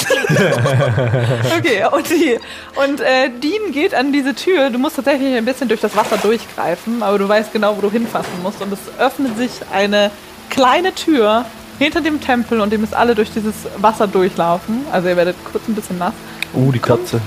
[1.58, 2.38] Okay, und, die,
[2.76, 4.70] und äh, Dean geht an diese Tür.
[4.70, 7.90] Du musst tatsächlich ein bisschen durch das Wasser durchgreifen, aber du weißt genau, wo du
[7.90, 8.62] hinfassen musst.
[8.62, 10.12] Und es öffnet sich eine
[10.48, 11.44] kleine Tür
[11.80, 14.86] hinter dem Tempel und ihr müsst alle durch dieses Wasser durchlaufen.
[14.92, 16.14] Also ihr werdet kurz ein bisschen nass.
[16.54, 17.20] Oh, die Katze.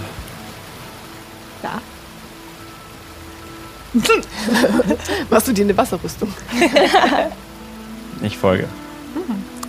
[1.64, 1.82] Ja.
[5.30, 6.34] Machst du dir eine Wasserrüstung?
[8.24, 8.68] Ich folge.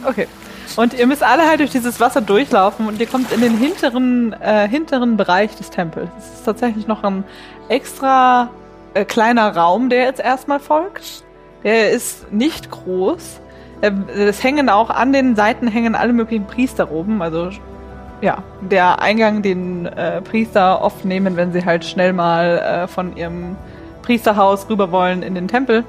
[0.05, 0.29] Okay.
[0.77, 4.33] Und ihr müsst alle halt durch dieses Wasser durchlaufen und ihr kommt in den hinteren,
[4.41, 6.09] äh, hinteren Bereich des Tempels.
[6.19, 7.25] Es ist tatsächlich noch ein
[7.69, 8.51] extra
[8.95, 11.25] äh, kleiner Raum, der jetzt erstmal folgt.
[11.63, 13.41] Der ist nicht groß.
[13.83, 17.21] Ähm, Es hängen auch an den Seiten hängen alle möglichen Priester oben.
[17.21, 17.51] Also
[18.23, 23.17] ja, der Eingang, den äh, Priester oft nehmen, wenn sie halt schnell mal äh, von
[23.17, 23.57] ihrem
[24.03, 25.85] Priesterhaus rüber wollen in den Tempel.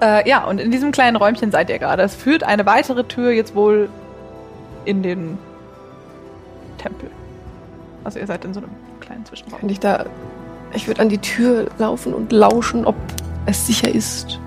[0.00, 2.02] Äh, ja, und in diesem kleinen Räumchen seid ihr gerade.
[2.02, 3.88] Es führt eine weitere Tür jetzt wohl
[4.84, 5.38] in den
[6.78, 7.10] Tempel.
[8.04, 9.60] Also ihr seid in so einem kleinen Zwischenraum.
[9.60, 10.04] Könnte ich da.
[10.72, 12.94] Ich würde an die Tür laufen und lauschen, ob
[13.46, 14.38] es sicher ist.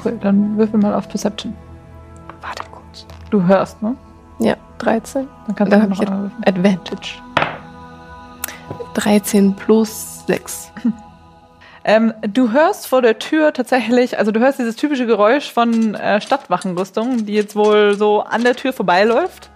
[0.00, 1.54] Okay, dann würfel mal auf Perception.
[2.42, 3.06] Warte kurz.
[3.30, 3.96] Du hörst, ne?
[4.38, 5.26] Ja, 13.
[5.46, 6.44] Dann kannst Dann du ich noch einmal würfeln.
[6.46, 7.22] Advantage.
[8.94, 10.72] 13 plus 6.
[11.88, 16.20] Ähm, du hörst vor der Tür tatsächlich, also du hörst dieses typische Geräusch von äh,
[16.20, 19.50] Stadtwachenrüstung, die jetzt wohl so an der Tür vorbeiläuft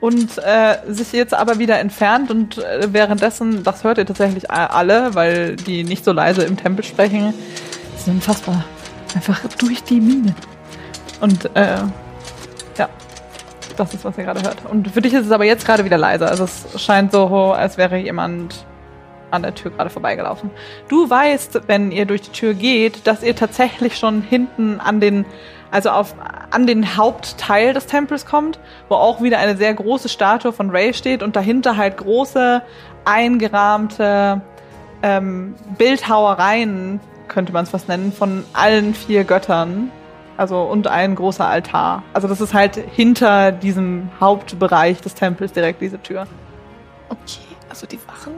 [0.00, 5.14] und äh, sich jetzt aber wieder entfernt und äh, währenddessen, das hört ihr tatsächlich alle,
[5.14, 7.34] weil die nicht so leise im Tempel sprechen,
[7.92, 8.64] das ist unfassbar.
[9.14, 10.34] Einfach durch die Mine.
[11.20, 11.76] Und äh,
[12.78, 12.88] ja,
[13.76, 14.64] das ist, was ihr gerade hört.
[14.70, 16.30] Und für dich ist es aber jetzt gerade wieder leiser.
[16.30, 18.64] Also es scheint so, als wäre jemand
[19.30, 20.50] an der Tür gerade vorbeigelaufen.
[20.88, 25.24] Du weißt, wenn ihr durch die Tür geht, dass ihr tatsächlich schon hinten an den,
[25.70, 26.14] also auf,
[26.50, 30.94] an den Hauptteil des Tempels kommt, wo auch wieder eine sehr große Statue von Ray
[30.94, 32.62] steht und dahinter halt große,
[33.04, 34.40] eingerahmte
[35.02, 39.90] ähm, Bildhauereien, könnte man es fast nennen, von allen vier Göttern.
[40.36, 42.04] Also und ein großer Altar.
[42.12, 46.28] Also das ist halt hinter diesem Hauptbereich des Tempels direkt diese Tür.
[47.08, 48.34] Okay, also die Wachen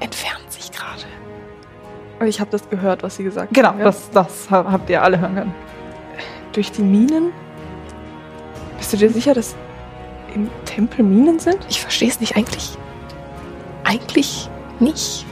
[0.00, 1.02] entfernen sich gerade.
[2.20, 3.78] Und ich habe das gehört, was sie gesagt Genau, haben.
[3.78, 3.84] ja?
[3.84, 5.54] das, das habt ihr alle hören können.
[6.52, 7.32] Durch die Minen?
[8.76, 9.54] Bist du dir sicher, dass
[10.34, 11.58] im Tempel Minen sind?
[11.68, 12.36] Ich verstehe es nicht.
[12.36, 12.76] Eigentlich.
[13.84, 14.48] Eigentlich
[14.80, 15.24] nicht.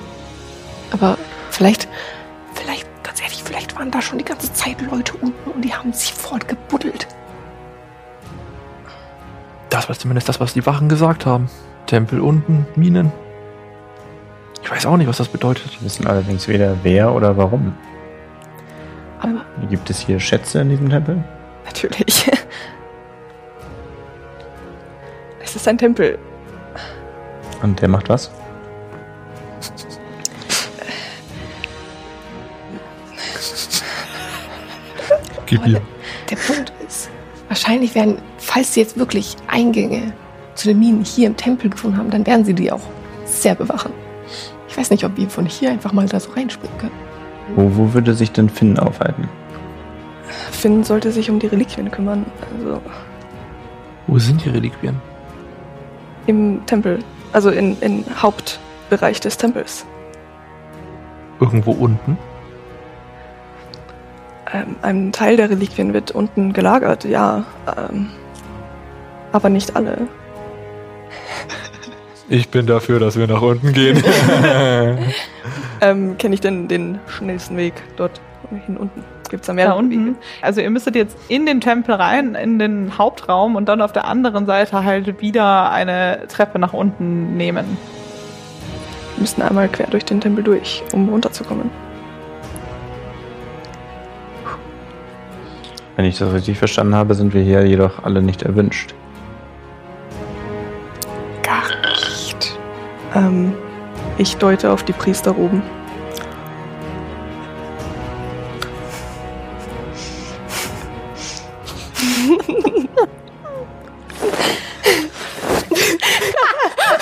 [0.92, 1.18] Aber
[1.50, 1.88] vielleicht.
[2.55, 5.92] Vielleicht, ganz ehrlich, vielleicht waren da schon die ganze Zeit Leute unten und die haben
[5.92, 7.07] sich voll gebuddelt.
[9.70, 11.50] Das war zumindest das, was die Wachen gesagt haben.
[11.87, 13.12] Tempel unten, Minen.
[14.66, 15.70] Ich weiß auch nicht, was das bedeutet.
[15.79, 17.72] Wir wissen allerdings weder wer oder warum.
[19.20, 21.22] Aber Gibt es hier Schätze in diesem Tempel?
[21.64, 22.29] Natürlich.
[25.40, 26.18] Es ist ein Tempel.
[27.62, 28.33] Und der macht was?
[35.46, 35.81] Gib ihr.
[36.29, 37.09] der Punkt ist,
[37.46, 40.12] wahrscheinlich werden, falls sie jetzt wirklich Eingänge
[40.57, 42.83] zu den Minen hier im Tempel gefunden haben, dann werden sie die auch
[43.24, 43.92] sehr bewachen.
[44.76, 46.92] Ich weiß nicht, ob wir von hier einfach mal da so reinspringen können.
[47.54, 49.26] Wo, wo würde sich denn Finn aufhalten?
[50.50, 52.26] Finn sollte sich um die Reliquien kümmern.
[52.58, 52.82] Also
[54.06, 55.00] Wo sind die Reliquien?
[56.26, 56.98] im Tempel.
[57.32, 59.86] Also in, in Hauptbereich des Tempels.
[61.40, 62.18] Irgendwo unten.
[64.52, 67.44] Ähm, ein Teil der Reliquien wird unten gelagert, ja.
[67.78, 68.10] Ähm,
[69.32, 70.06] aber nicht alle.
[72.28, 74.02] Ich bin dafür, dass wir nach unten gehen.
[75.80, 78.18] Ähm, Kenne ich denn den schnellsten Weg dort
[78.64, 79.04] hin unten?
[79.28, 80.06] Gibt es da Da mehrere unten.
[80.06, 80.16] Wege?
[80.40, 84.06] Also ihr müsstet jetzt in den Tempel rein, in den Hauptraum und dann auf der
[84.06, 87.76] anderen Seite halt wieder eine Treppe nach unten nehmen.
[89.14, 91.70] Wir müssen einmal quer durch den Tempel durch, um runterzukommen.
[95.96, 98.94] Wenn ich das richtig verstanden habe, sind wir hier jedoch alle nicht erwünscht.
[103.16, 103.55] Ähm,
[104.18, 105.62] ich deute auf die Priester oben.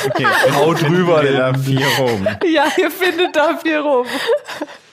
[0.06, 2.26] Okay, Hau drüber, da den- vier rum.
[2.44, 4.06] Ja, ihr findet da vier rum.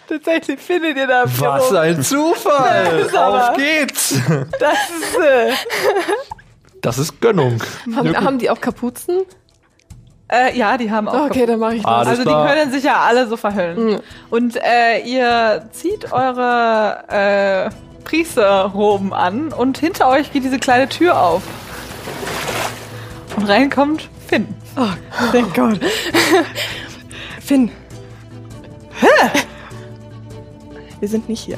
[0.07, 1.77] Tatsächlich findet ihr da vier Was rum.
[1.77, 2.99] ein Zufall!
[2.99, 4.15] ist aber- Auf geht's!
[4.59, 5.53] Das ist, äh,
[6.81, 7.61] Das ist Gönnung.
[7.95, 9.21] Haben, haben die auch Kapuzen?
[10.31, 11.91] Äh, ja, die haben auch Okay, dann mache ich das.
[11.91, 12.47] Alles Also die klar.
[12.47, 13.85] können sich ja alle so verhüllen.
[13.93, 13.99] Mhm.
[14.29, 17.03] Und äh, ihr zieht eure
[17.69, 17.69] äh,
[18.03, 21.43] Priesterroben an und hinter euch geht diese kleine Tür auf.
[23.37, 24.47] Und reinkommt Finn.
[24.77, 24.87] Oh,
[25.31, 25.79] thank God.
[27.41, 27.71] Finn.
[30.99, 31.57] Wir sind nicht hier.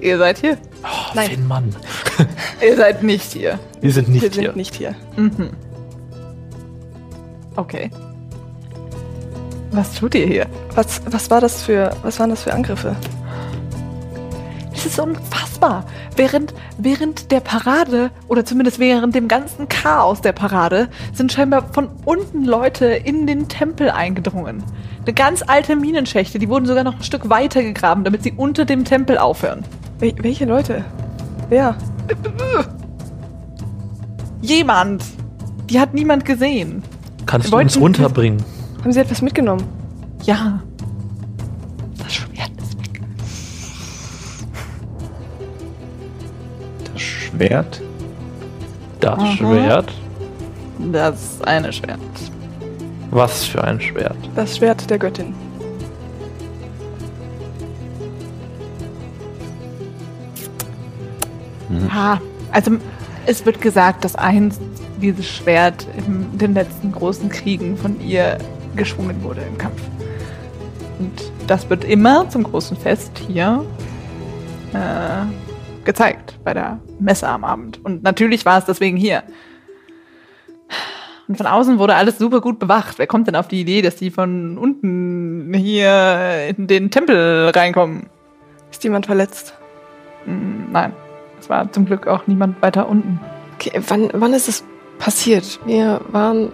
[0.00, 0.56] Ihr seid hier.
[0.84, 1.30] Oh, Nein.
[1.30, 1.74] Finn, Mann.
[2.64, 3.58] Ihr seid nicht hier.
[3.80, 4.42] Wir sind nicht Wir hier.
[4.44, 4.94] sind nicht hier.
[5.16, 5.50] Mhm.
[7.56, 7.90] Okay.
[9.72, 10.46] Was tut ihr hier?
[10.74, 12.94] Was, was war das für, was waren das für Angriffe?
[14.74, 15.84] Es ist unfassbar.
[16.16, 21.88] Während, während der Parade, oder zumindest während dem ganzen Chaos der Parade, sind scheinbar von
[22.04, 24.62] unten Leute in den Tempel eingedrungen.
[25.04, 28.64] Eine ganz alte Minenschächte, die wurden sogar noch ein Stück weiter gegraben, damit sie unter
[28.64, 29.64] dem Tempel aufhören.
[30.00, 30.84] Wel welche Leute?
[31.48, 31.76] Wer?
[34.40, 35.04] Jemand!
[35.70, 36.82] Die hat niemand gesehen.
[37.26, 38.42] Kannst du Wollten uns runterbringen?
[38.80, 39.64] Haben Sie etwas mitgenommen?
[40.24, 40.60] Ja.
[41.98, 43.00] Das Schwert ist weg.
[46.92, 47.80] Das Schwert?
[49.00, 49.32] Das Aha.
[49.32, 49.92] Schwert?
[50.92, 51.98] Das eine Schwert.
[53.10, 54.16] Was für ein Schwert?
[54.34, 55.34] Das Schwert der Göttin.
[61.88, 62.72] Ja, also
[63.26, 64.60] es wird gesagt, dass einst
[65.02, 68.38] dieses Schwert in den letzten großen Kriegen von ihr
[68.76, 69.82] geschwungen wurde im Kampf.
[70.98, 73.64] Und das wird immer zum großen Fest hier
[74.72, 77.84] äh, gezeigt bei der Messe am Abend.
[77.84, 79.24] Und natürlich war es deswegen hier.
[81.28, 82.98] Und von außen wurde alles super gut bewacht.
[82.98, 88.08] Wer kommt denn auf die Idee, dass die von unten hier in den Tempel reinkommen?
[88.70, 89.54] Ist jemand verletzt?
[90.24, 90.92] Hm, Nein,
[91.40, 93.20] es war zum Glück auch niemand weiter unten.
[93.54, 94.64] Okay, wann, wann ist es
[95.02, 95.58] passiert?
[95.66, 96.52] Wir waren.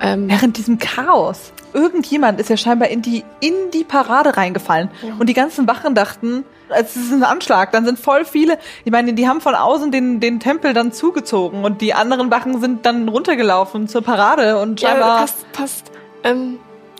[0.00, 1.52] Ähm, Während diesem Chaos.
[1.74, 4.90] Irgendjemand ist ja scheinbar in die, in die Parade reingefallen.
[5.18, 7.72] Und die ganzen Wachen dachten, es ist ein Anschlag.
[7.72, 11.64] Dann sind voll viele, ich meine, die haben von außen den, den Tempel dann zugezogen
[11.64, 15.18] und die anderen Wachen sind dann runtergelaufen zur Parade und ja, scheinbar.
[15.18, 15.92] passt, passt.
[16.24, 16.58] Ähm,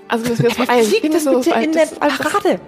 [0.08, 0.84] also müssen wir uns beeilen.
[0.86, 2.60] Fliegt Wir das bitte in der Parade?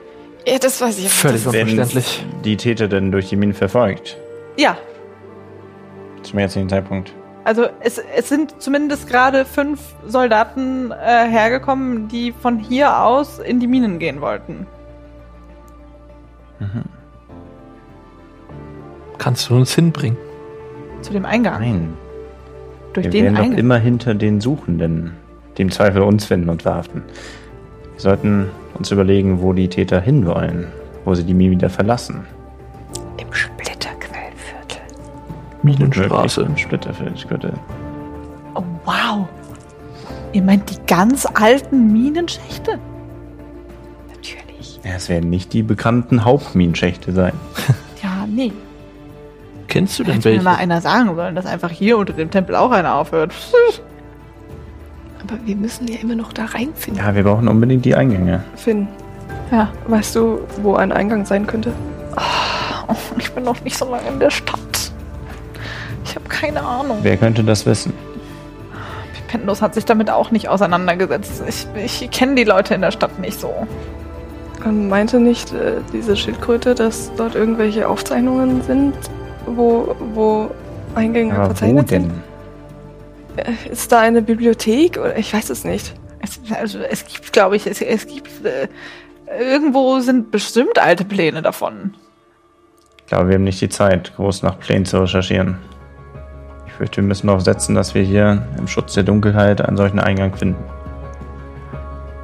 [0.47, 1.09] Ja, das weiß ich.
[1.11, 2.25] Völlig unverständlich.
[2.45, 4.17] die Täter denn durch die Minen verfolgt?
[4.57, 4.79] Ja,
[6.23, 7.13] Zum jetzigen Zeitpunkt.
[7.45, 13.61] Also es, es sind zumindest gerade fünf Soldaten äh, hergekommen, die von hier aus in
[13.61, 14.67] die Minen gehen wollten.
[19.19, 20.19] Kannst du uns hinbringen?
[21.03, 21.61] Zu dem Eingang.
[21.61, 21.95] Nein.
[22.93, 23.59] Durch wir den werden doch Eingang.
[23.59, 25.13] immer hinter den Suchenden,
[25.57, 27.03] die im Zweifel uns finden und verhaften.
[27.95, 30.67] Wir sollten uns überlegen, wo die Täter hinwollen,
[31.05, 32.27] wo sie die Mine wieder verlassen.
[35.79, 36.49] Minenstraße.
[36.57, 37.53] Splitterfeldgürtel.
[38.55, 39.27] Oh, wow.
[40.33, 42.79] Ihr meint die ganz alten Minenschächte?
[44.09, 44.81] Natürlich.
[44.85, 47.33] Ja, es werden nicht die bekannten Hauptminenschächte sein.
[48.03, 48.51] Ja, nee.
[49.69, 50.45] Kennst du denn Hätte mir welche?
[50.45, 53.35] mal einer sagen sollen, dass einfach hier unter dem Tempel auch einer aufhört.
[55.23, 57.05] Aber wir müssen ja immer noch da reinfinden.
[57.05, 58.43] Ja, wir brauchen unbedingt die Eingänge.
[58.57, 58.89] Finn,
[59.53, 59.69] Ja.
[59.87, 61.75] weißt du, wo ein Eingang sein könnte?
[62.17, 64.59] Oh, ich bin noch nicht so lange in der Stadt.
[66.41, 66.99] Keine Ahnung.
[67.03, 67.93] Wer könnte das wissen?
[69.29, 71.43] Pendus hat sich damit auch nicht auseinandergesetzt.
[71.47, 73.67] Ich, ich kenne die Leute in der Stadt nicht so.
[74.65, 78.95] Ähm, meinte nicht äh, diese Schildkröte, dass dort irgendwelche Aufzeichnungen sind,
[79.47, 80.51] wo, wo
[80.95, 82.03] Eingänge Aber wo verzeichnet denn?
[83.37, 83.47] sind?
[83.69, 84.99] Äh, Ist da eine Bibliothek?
[84.99, 85.95] Oder ich weiß es nicht.
[86.23, 88.29] Es, also, es gibt, glaube ich, es, es gibt.
[88.45, 88.69] Äh,
[89.39, 91.95] irgendwo sind bestimmt alte Pläne davon.
[92.99, 95.59] Ich glaube, wir haben nicht die Zeit, groß nach Plänen zu recherchieren.
[96.81, 100.01] Ich fürchte, wir müssen darauf setzen, dass wir hier im Schutz der Dunkelheit einen solchen
[100.01, 100.65] Eingang finden.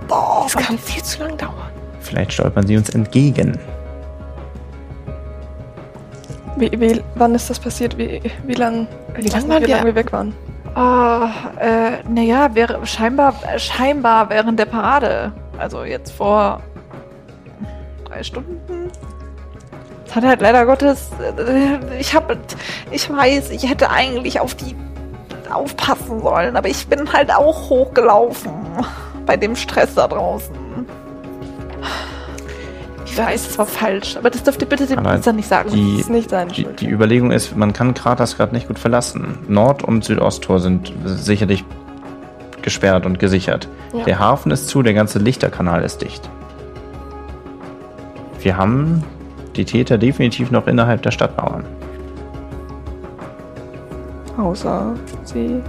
[0.09, 1.53] Das kann viel zu lang dauern.
[2.01, 3.59] Vielleicht stolpern sie uns entgegen.
[6.57, 7.99] Wie, wie, wann ist das passiert?
[7.99, 10.33] Wie, wie lang, Wie lang waren wie wir- lange wir weg waren?
[10.75, 11.29] Ah,
[11.61, 15.33] äh, naja, wäre scheinbar, scheinbar während der Parade.
[15.59, 16.63] Also jetzt vor
[18.07, 18.57] drei Stunden.
[20.17, 21.11] Hat halt leider Gottes.
[21.39, 22.39] äh, Ich habe,
[22.91, 24.75] ich weiß, ich hätte eigentlich auf die
[25.53, 28.51] aufpassen sollen, aber ich bin halt auch hochgelaufen
[29.27, 30.55] bei dem Stress da draußen.
[33.05, 35.71] Ich weiß, es war falsch, aber das dürft ihr bitte dem Besitzer nicht sagen.
[35.71, 38.79] Die, Das ist nicht seine die, die Überlegung ist, man kann Kraters gerade nicht gut
[38.79, 39.39] verlassen.
[39.49, 41.65] Nord- und Südosttor sind sicherlich
[42.63, 43.69] gesperrt und gesichert.
[43.93, 44.05] Ja.
[44.05, 46.29] Der Hafen ist zu, der ganze Lichterkanal ist dicht.
[48.41, 49.05] Wir haben
[49.57, 51.65] die Täter definitiv noch innerhalb der Stadtmauern.
[54.37, 55.63] Außer sie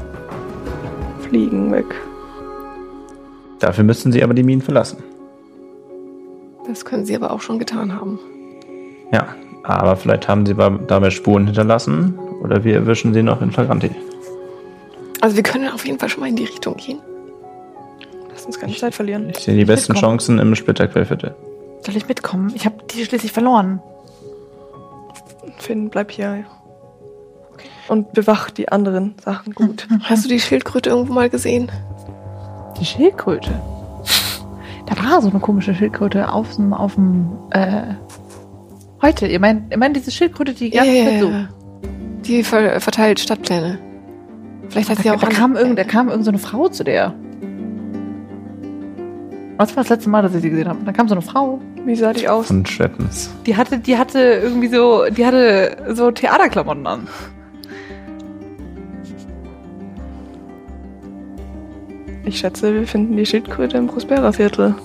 [1.21, 1.86] fliegen weg.
[3.60, 4.97] Dafür müssten sie aber die Minen verlassen.
[6.67, 8.19] Das können sie aber auch schon getan haben.
[9.12, 9.28] Ja,
[9.63, 13.91] aber vielleicht haben sie dabei Spuren hinterlassen Oder wir erwischen sie noch in Flagranti.
[15.21, 17.00] Also wir können auf jeden Fall schon mal in die Richtung gehen.
[18.32, 19.30] Lass uns keine Zeit verlieren.
[19.30, 19.95] Ich sehe die besten.
[19.95, 21.36] Chancen im Splitterquellviertel.
[21.82, 22.52] Soll ich mitkommen?
[22.56, 23.82] Ich habe die schließlich verloren.
[25.58, 26.46] Finn, bleib hier.
[27.88, 29.88] Und bewach die anderen Sachen gut.
[30.04, 31.72] Hast du die Schildkröte irgendwo mal gesehen?
[32.80, 33.52] Die Schildkröte.
[34.86, 37.96] Da war so eine komische Schildkröte auf dem, auf dem, äh,
[39.02, 39.28] heute.
[39.28, 41.32] Ihr meint, ihr meint diese Schildkröte, die ganze Zeit so.
[42.26, 43.80] Die ver verteilt Stadtpläne.
[44.70, 47.13] Vielleicht hat sie auch da, kam irgend, da kam irgend so eine Frau zu der.
[49.58, 50.80] Was war das letzte Mal, dass ich sie gesehen habe?
[50.86, 51.60] Da kam so eine Frau.
[51.84, 52.48] Wie sah die aus?
[52.48, 53.32] Von Schweppens.
[53.48, 57.08] Die hatte, die hatte irgendwie so, die hatte so Theaterklamotten an.
[62.26, 64.76] Ich schätze, wir finden die Schildkröte im Prospera-Viertel.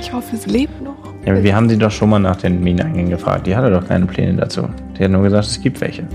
[0.00, 0.96] Ich hoffe, sie lebt noch.
[1.24, 3.46] Ja, aber wir haben sie doch schon mal nach den Mineneingängen gefragt.
[3.46, 4.68] Die hatte doch keine Pläne dazu.
[4.98, 6.08] Die hat nur gesagt, es gibt welche.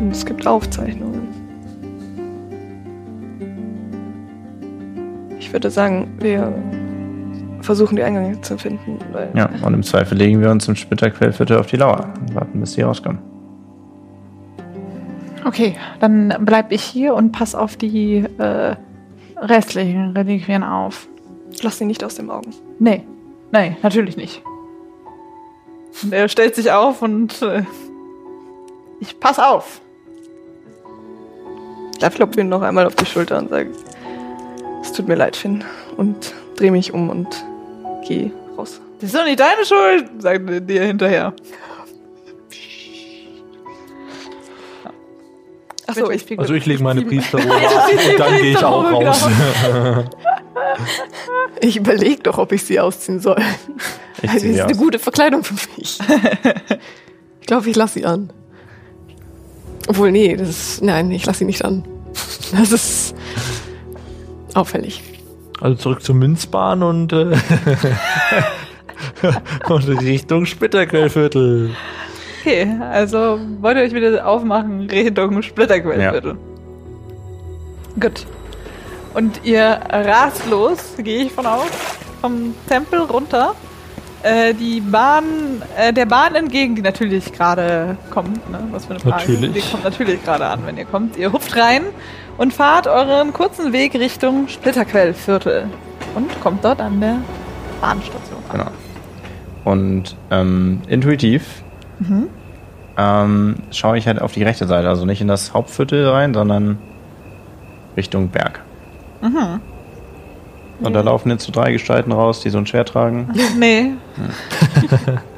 [0.00, 1.05] Und es gibt Aufzeichnungen.
[5.56, 6.52] Würde sagen, wir
[7.62, 8.98] versuchen die Eingänge zu finden.
[9.10, 12.60] Weil Ja, und im Zweifel legen wir uns im Splitterquellviertel auf die Lauer und warten,
[12.60, 13.18] bis sie rauskommen.
[15.46, 18.76] Okay, dann bleib ich hier und pass auf die äh,
[19.38, 21.08] restlichen Reliquien auf.
[21.62, 22.52] Lass sie nicht aus den Augen.
[22.78, 23.04] Nee,
[23.50, 24.42] nee, natürlich nicht.
[26.02, 27.62] Und er stellt sich auf und äh,
[29.00, 29.80] ich pass auf.
[31.98, 33.70] Da klopfe ihn noch einmal auf die Schulter und sage,
[34.86, 35.64] es tut mir leid, Finn.
[35.96, 37.28] Und drehe mich um und
[38.06, 38.80] gehe raus.
[39.00, 41.34] Das ist doch nicht deine Schuld, sagt er dir hinterher.
[45.88, 49.26] Achso, ich Also ich lege meine Priesterrobe ab und dann gehe ich auch raus.
[51.60, 53.40] Ich überlege doch, ob ich sie ausziehen soll.
[54.20, 54.78] Ich Also, das sie ist eine aus.
[54.78, 55.98] gute Verkleidung für mich.
[57.40, 58.30] ich glaube, ich lasse sie an.
[59.88, 60.82] Obwohl, nee, das ist.
[60.82, 61.84] Nein, ich lasse sie nicht an.
[62.52, 63.14] Das ist
[64.56, 65.02] auffällig.
[65.60, 67.26] Also zurück zur Münzbahn und, äh,
[69.68, 71.70] und Richtung Splitterquellviertel.
[72.40, 76.36] Okay, also wollt ihr euch wieder aufmachen Richtung Splitterquellviertel.
[77.98, 78.26] Gut.
[79.14, 81.70] Und ihr rast los, gehe ich von aus,
[82.20, 83.54] vom Tempel runter.
[84.22, 88.58] Äh, die Bahn, äh, der Bahn entgegen, die natürlich gerade kommt, ne?
[88.72, 89.32] Was für eine Frage.
[89.32, 89.52] Natürlich.
[89.52, 91.16] Die kommt natürlich gerade an, wenn ihr kommt.
[91.16, 91.84] Ihr hupft rein
[92.38, 95.66] und fahrt euren kurzen Weg Richtung Splitterquellviertel.
[96.14, 97.16] Und kommt dort an der
[97.80, 98.58] Bahnstation an.
[98.58, 98.70] Genau.
[99.64, 101.62] Und ähm, intuitiv
[101.98, 102.28] Mhm.
[102.98, 106.78] ähm, schaue ich halt auf die rechte Seite, also nicht in das Hauptviertel rein, sondern
[107.96, 108.60] Richtung Berg.
[109.22, 109.60] Mhm.
[110.80, 113.30] Und da laufen jetzt so drei Gestalten raus, die so ein Schwert tragen.
[113.58, 113.92] Nee.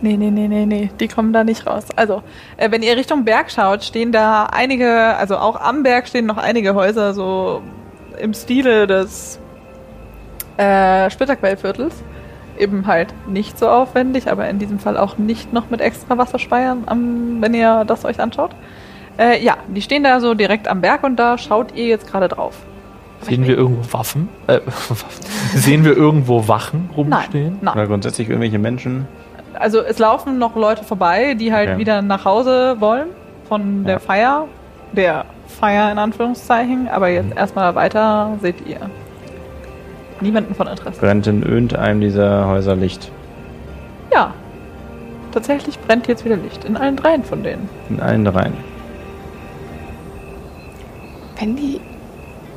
[0.00, 0.90] nee, nee, nee, nee, nee.
[0.98, 1.84] Die kommen da nicht raus.
[1.96, 2.22] Also,
[2.56, 6.38] äh, wenn ihr Richtung Berg schaut, stehen da einige, also auch am Berg stehen noch
[6.38, 7.62] einige Häuser, so
[8.18, 9.38] im Stile des
[10.56, 11.94] äh, Splitterquellviertels.
[12.58, 16.82] Eben halt nicht so aufwendig, aber in diesem Fall auch nicht noch mit extra Wasserspeiern,
[16.86, 18.50] am, wenn ihr das euch anschaut.
[19.18, 22.28] Äh, ja, die stehen da so direkt am Berg und da schaut ihr jetzt gerade
[22.28, 22.56] drauf.
[23.22, 24.28] Sehen wir irgendwo Waffen?
[24.46, 25.06] Äh, Waffen.
[25.54, 27.58] Sehen wir irgendwo Wachen rumstehen?
[27.60, 27.88] Nein, Oder nein.
[27.88, 29.06] grundsätzlich irgendwelche Menschen.
[29.54, 31.78] Also es laufen noch Leute vorbei, die halt Okay.
[31.78, 33.08] wieder nach Hause wollen
[33.48, 33.98] von der Ja.
[33.98, 34.46] Feier.
[34.92, 36.88] Der Feier in Anführungszeichen.
[36.88, 38.78] Aber jetzt erstmal weiter seht ihr
[40.20, 41.00] niemanden von Interesse.
[41.00, 43.10] Brennt in irgendeinem dieser Häuser Licht.
[44.12, 44.34] Ja.
[45.32, 47.68] Tatsächlich brennt jetzt wieder Licht in allen dreien von denen.
[47.88, 48.52] In allen dreien.
[51.38, 51.80] Wenn die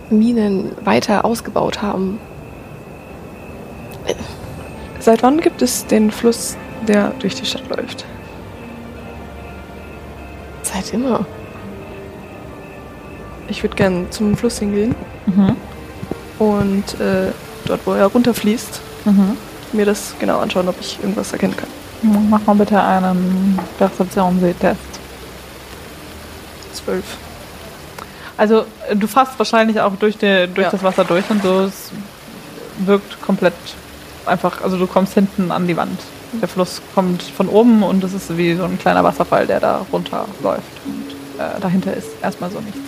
[0.09, 2.19] Minen weiter ausgebaut haben,
[4.99, 8.05] Seit wann gibt es den Fluss, der durch die Stadt läuft?
[10.63, 11.25] seit immer.
[13.47, 14.95] Ich würde gern zum Fluss hingehen
[15.27, 15.55] Mhm.
[16.39, 17.31] und äh,
[17.65, 19.37] dort, wo er runterfließt, Mhm.
[19.73, 21.67] mir das genau anschauen, ob ich irgendwas erkennen kann.
[22.29, 24.79] Mach mal bitte einen Perception-Sehtest.
[26.73, 27.05] Zwölf.
[28.37, 30.71] Also du fasst wahrscheinlich auch durch, die, durch Ja.
[30.71, 31.61] das Wasser durch und so.
[31.65, 31.91] Es
[32.79, 33.53] wirkt komplett
[34.25, 35.99] einfach, also du kommst hinten an die Wand.
[36.41, 39.85] Der Fluss kommt von oben und es ist wie so ein kleiner Wasserfall, der da
[39.91, 40.61] runterläuft.
[40.85, 42.79] Und äh, dahinter ist erstmal so nichts.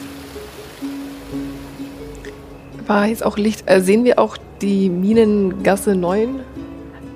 [2.88, 3.64] War jetzt auch Licht.
[3.68, 6.40] Äh, sehen wir auch die Minengasse 9?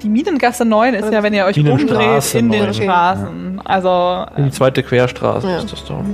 [0.01, 2.73] Die Minengasse 9 ist ja, wenn ihr euch umdreht in den 9.
[2.73, 3.61] Straßen.
[3.65, 5.57] Also In die zweite Querstraße Ja.
[5.57, 5.95] ist das da.
[5.95, 6.05] Also,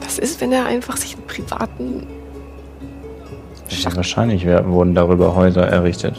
[0.00, 2.06] Was ist, wenn er einfach sich einen privaten.
[3.68, 6.16] Ja, wahrscheinlich wurden darüber Häuser errichtet.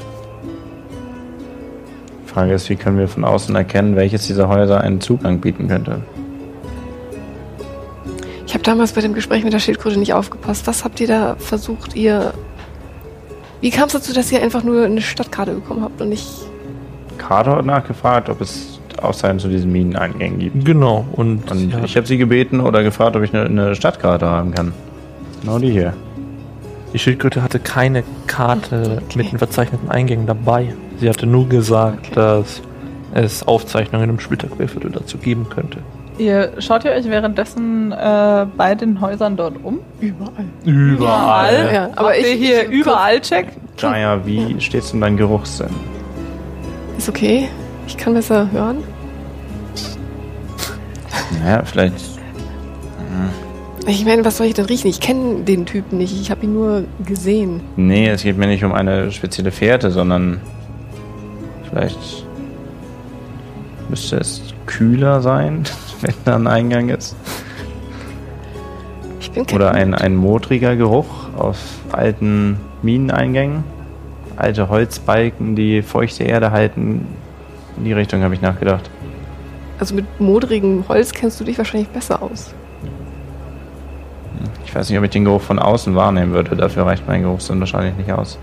[2.31, 6.01] Frage ist, wie können wir von außen erkennen, welches dieser Häuser einen Zugang bieten könnte?
[8.47, 10.65] Ich habe damals bei dem Gespräch mit der Schildkröte nicht aufgepasst.
[10.67, 12.33] Was habt ihr da versucht, ihr.
[13.59, 16.27] Wie kam es dazu, dass ihr einfach nur eine Stadtkarte bekommen habt und nicht.
[17.17, 20.65] Karte hat nachgefragt, ob es Aussagen zu diesen Mineneingängen gibt.
[20.65, 21.05] Genau.
[21.11, 24.73] Und, Und ich habe sie gebeten oder gefragt, ob ich eine, eine Stadtkarte haben kann.
[25.41, 25.93] Genau die hier.
[26.93, 30.73] die Schildkröte hatte keine Karte mit den verzeichneten Eingängen dabei.
[31.01, 32.61] Sie hatte nur gesagt, dass
[33.15, 35.79] es Aufzeichnungen im Splitterquellviertel dazu geben könnte.
[36.19, 39.79] Ihr schaut ihr euch währenddessen äh, bei den Häusern dort um?
[39.99, 40.45] Überall.
[40.63, 41.69] Überall.
[41.73, 42.27] Ja, aber ich.
[42.27, 43.47] hier ich- überall Check?
[43.79, 45.71] Jaya, wie steht's um deinen Geruchssinn?
[46.99, 47.49] Ist okay.
[47.87, 48.83] Ich kann besser hören.
[51.43, 51.95] Naja, vielleicht.
[53.87, 54.87] Ich meine, was soll ich denn riechen?
[54.87, 56.13] Ich kenne den Typen nicht.
[56.21, 57.61] Ich habe ihn nur gesehen.
[57.75, 60.39] Nee, es geht mir nicht um eine spezielle Fährte, sondern
[61.71, 62.25] vielleicht
[63.89, 65.63] müsste es kühler sein,
[66.01, 67.15] wenn da ein Eingang ist.
[69.53, 71.57] Oder ein, ein modriger Geruch aus
[71.91, 73.63] alten Mineneingängen.
[74.35, 77.07] Alte Holzbalken, die feuchte Erde halten.
[77.77, 78.89] In die Richtung habe ich nachgedacht.
[79.79, 82.53] Also mit modrigem Holz kennst du dich wahrscheinlich besser aus.
[84.65, 86.55] Ich weiß nicht, ob ich den Geruch von außen wahrnehmen würde.
[86.55, 88.37] Dafür reicht mein Geruchssinn wahrscheinlich nicht aus.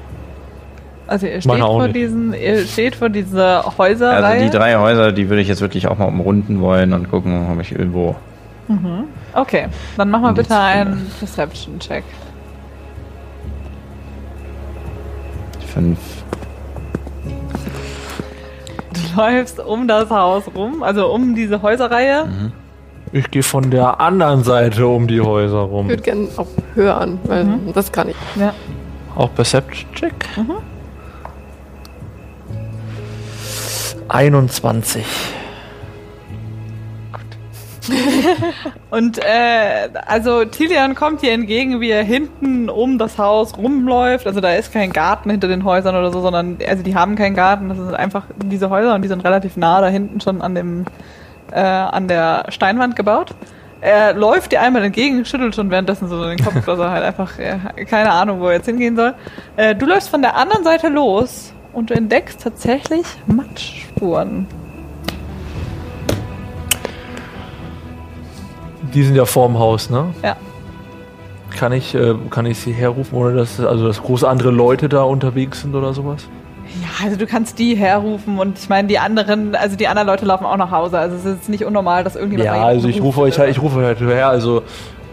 [1.09, 1.96] Also ihr steht, vor nicht.
[1.96, 4.24] diesen, ihr steht vor dieser Häuserreihe.
[4.24, 7.48] Also die drei Häuser, die würde ich jetzt wirklich auch mal umrunden wollen und gucken,
[7.50, 8.14] ob ich irgendwo.
[9.32, 12.04] Okay, dann mach mal bitte einen Perception-Check.
[15.66, 15.98] Fünf.
[18.92, 22.26] Du läufst um das Haus rum, also um diese Häuserreihe.
[23.12, 25.86] Ich gehe von der anderen Seite um die Häuser rum.
[25.86, 27.72] Ich würde gerne auch hören, weil Mhm.
[27.72, 28.16] das kann ich.
[28.36, 28.52] Ja.
[29.16, 30.12] Auch Perception Check.
[34.09, 35.04] 21.
[38.90, 44.26] Und äh, also Tilian kommt dir entgegen, wie er hinten um das Haus rumläuft.
[44.26, 47.34] Also da ist kein Garten hinter den Häusern oder so, sondern also die haben keinen
[47.34, 47.68] Garten.
[47.68, 50.84] Das sind einfach diese Häuser und die sind relativ nah da hinten schon an dem
[51.52, 53.34] äh, an der Steinwand gebaut.
[53.80, 57.38] Er läuft dir einmal entgegen, schüttelt schon währenddessen so den Kopf, dass er halt einfach
[57.38, 59.14] äh, keine Ahnung, wo er jetzt hingehen soll.
[59.56, 63.06] Äh, du läufst von der anderen Seite los und du entdeckst tatsächlich
[63.99, 64.46] Matschspuren.
[68.94, 70.07] Die sind ja vorm Haus, ne?
[70.22, 70.36] Ja.
[71.57, 75.03] Kann ich, äh, kann ich sie herrufen, ohne dass, also, dass große andere Leute da
[75.03, 76.28] unterwegs sind oder sowas?
[76.82, 80.26] Ja, also du kannst die herrufen und ich meine, die anderen, also die anderen Leute
[80.26, 80.99] laufen auch nach Hause.
[80.99, 83.78] Also es ist nicht unnormal, dass irgendjemand Ja, also ich rufe euch halt, ich rufe
[83.78, 84.62] euch halt her, also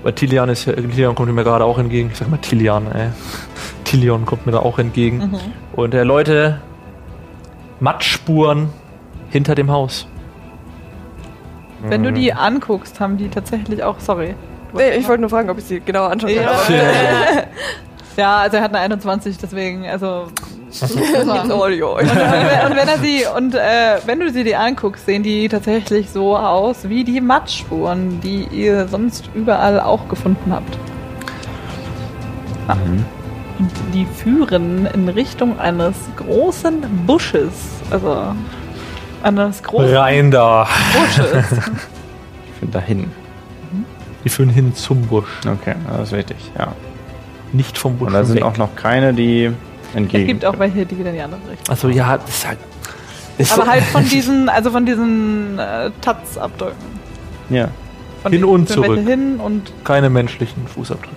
[0.04, 2.10] weil Tilian ist ja, Tilian kommt mir gerade auch entgegen.
[2.12, 3.10] Ich sag mal Tilian, ey.
[3.86, 5.18] Tilion kommt mir da auch entgegen.
[5.18, 5.40] Mhm.
[5.74, 6.60] Und äh, Leute,
[7.80, 8.70] Matschspuren
[9.30, 10.08] hinter dem Haus.
[11.88, 14.36] Wenn du die anguckst, haben die tatsächlich auch, sorry.
[14.74, 16.76] Nee, ich wollte nur fragen, ob ich sie genauer anschauen kann.
[16.76, 17.44] Ja.
[18.18, 20.28] Ja, also er hat eine 21, deswegen, also.
[21.96, 26.10] Und, und wenn er sie und äh, wenn du sie dir anguckst, sehen die tatsächlich
[26.10, 30.78] so aus wie die Matschspuren, die ihr sonst überall auch gefunden habt.
[32.68, 32.76] Ah.
[33.60, 37.52] Und die führen in Richtung eines großen Busches,
[37.90, 38.34] also
[39.24, 40.68] eines großen Rein da.
[40.94, 41.46] Busches.
[42.48, 43.12] Ich finde dahin.
[44.24, 45.28] Die führen hin zum Busch.
[45.46, 46.70] Okay, das ist wichtig, ja.
[47.52, 48.08] Nicht vom Busch.
[48.08, 48.44] Und da sind weg.
[48.46, 49.52] auch noch keine, die
[49.94, 50.24] entgegen.
[50.24, 51.70] es gibt auch welche, die wieder in die andere Richtung.
[51.70, 52.58] Also ja, das ist halt.
[53.38, 56.76] Ist Aber so- halt von diesen, also von diesen äh, Taz-Abdrücken.
[57.50, 57.68] Ja.
[58.24, 59.00] Von Hin und zurück.
[59.06, 61.15] hin und keine menschlichen Fußabdrücke.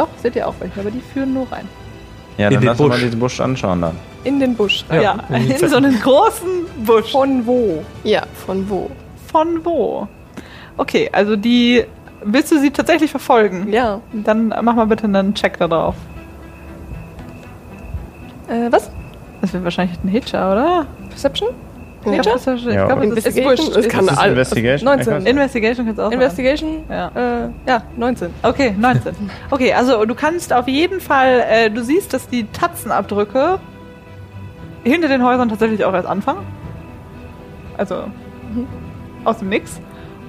[0.00, 1.68] Doch, seht ihr auch welche, aber die führen nur rein.
[2.38, 3.04] Ja, dann den lass uns mal Busch.
[3.04, 3.96] diesen Busch anschauen dann.
[4.24, 4.84] In den Busch.
[4.90, 6.48] Ja, Ja, in den in so einen großen
[6.84, 7.12] Busch.
[7.12, 7.82] Von wo?
[8.04, 8.90] Ja, von wo?
[9.30, 10.08] Von wo?
[10.76, 11.84] Okay, also die.
[12.22, 13.72] Willst du sie tatsächlich verfolgen?
[13.72, 14.00] Ja.
[14.12, 15.94] Dann mach mal bitte einen Check da drauf.
[18.48, 18.90] Äh, was?
[19.40, 20.86] Das wird wahrscheinlich ein Hitcher, oder?
[21.08, 21.50] Perception?
[22.00, 22.34] Ich glaube, Nature?
[22.34, 22.86] das ist- ich Ja.
[22.86, 23.66] glaube, es ist Investigation?
[23.66, 23.76] wurscht.
[23.76, 24.30] Es kann alles.
[24.32, 24.84] Investigation?
[24.86, 25.26] 19.
[25.26, 26.20] Investigation kannst du auch machen.
[26.20, 26.84] Investigation?
[26.88, 27.08] Ja.
[27.44, 28.30] Äh, ja, 19.
[28.42, 29.14] Okay, 19.
[29.50, 33.58] Okay, also du kannst auf jeden Fall, äh, du siehst, dass die Tatzenabdrücke
[34.82, 36.40] hinter den Häusern tatsächlich auch erst anfangen.
[37.76, 38.04] Also
[39.24, 39.80] aus dem Nix.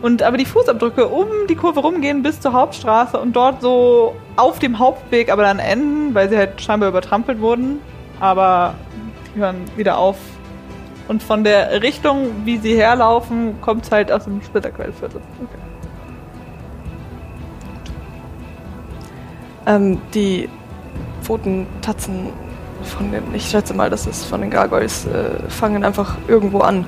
[0.01, 4.59] Und aber die Fußabdrücke um die Kurve rumgehen bis zur Hauptstraße und dort so auf
[4.59, 7.79] dem Hauptweg aber dann enden, weil sie halt scheinbar übertrampelt wurden.
[8.19, 8.73] Aber
[9.35, 10.17] die hören wieder auf.
[11.07, 15.21] Und von der Richtung, wie sie herlaufen, kommt es halt aus dem Splitterquellviertel.
[19.65, 20.49] Ähm, die
[21.21, 22.29] Pfoten, Tatzen,
[22.83, 26.85] von den, ich schätze mal, das ist von den Gargoyles, äh, fangen einfach irgendwo an.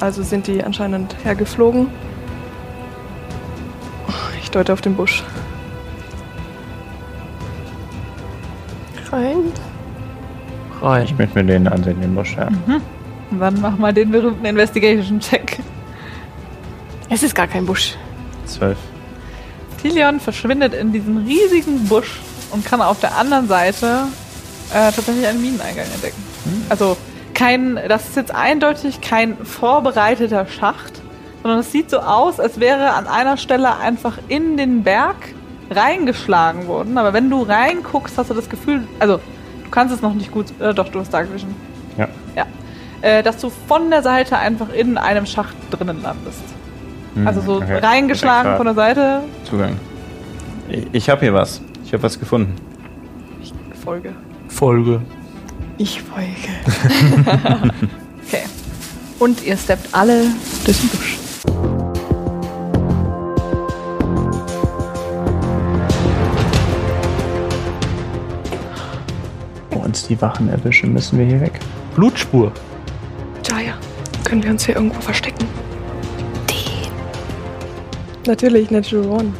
[0.00, 1.88] Also sind die anscheinend hergeflogen.
[4.42, 5.22] Ich deute auf den Busch.
[9.12, 9.52] Rein.
[10.80, 11.04] Rein.
[11.04, 12.48] Ich möchte mir den ansehen, den Busch, ja.
[12.48, 12.82] Und
[13.38, 15.58] dann mach mal den berühmten Investigation-Check.
[17.08, 17.96] Es ist gar kein Busch.
[18.46, 18.78] Zwölf.
[19.80, 22.20] Tilion verschwindet in diesem riesigen Busch
[22.50, 24.06] und kann auf der anderen Seite
[24.70, 26.22] äh, tatsächlich einen Mineneingang entdecken.
[26.68, 26.96] Also
[27.34, 31.00] kein, das ist jetzt eindeutig kein vorbereiteter Schacht,
[31.42, 35.16] sondern es sieht so aus, als wäre an einer Stelle einfach in den Berg
[35.70, 36.98] reingeschlagen worden.
[36.98, 39.16] Aber wenn du reinguckst, hast du das Gefühl, also
[39.64, 41.54] du kannst es noch nicht gut, äh, doch, du hast Dark Vision.
[41.96, 42.08] Ja.
[42.36, 42.46] Ja.
[43.02, 46.42] Äh, dass du von der Seite einfach in einem Schacht drinnen landest.
[47.14, 47.78] Hm, Also so okay.
[47.78, 49.22] reingeschlagen von der Seite.
[49.48, 49.76] Zugang.
[50.68, 51.60] Ich, ich habe hier was.
[51.84, 52.54] Ich habe was gefunden.
[53.82, 54.12] Folge.
[54.48, 55.00] Folge.
[55.78, 57.70] Ich folge.
[58.32, 58.44] Okay.
[59.18, 60.22] Und ihr steppt alle
[60.64, 61.18] durch den Busch.
[69.70, 71.58] Wo uns die Wachen erwischen, müssen wir hier weg.
[71.94, 72.52] Blutspur.
[74.30, 75.44] Können wir uns hier irgendwo verstecken?
[78.28, 79.32] Natürlich, Natural One.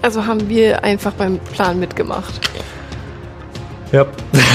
[0.00, 2.40] Also haben wir einfach beim Plan mitgemacht.
[3.92, 4.06] Ja.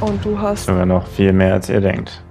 [0.00, 2.22] Und du hast Sogar noch viel mehr, als ihr denkt.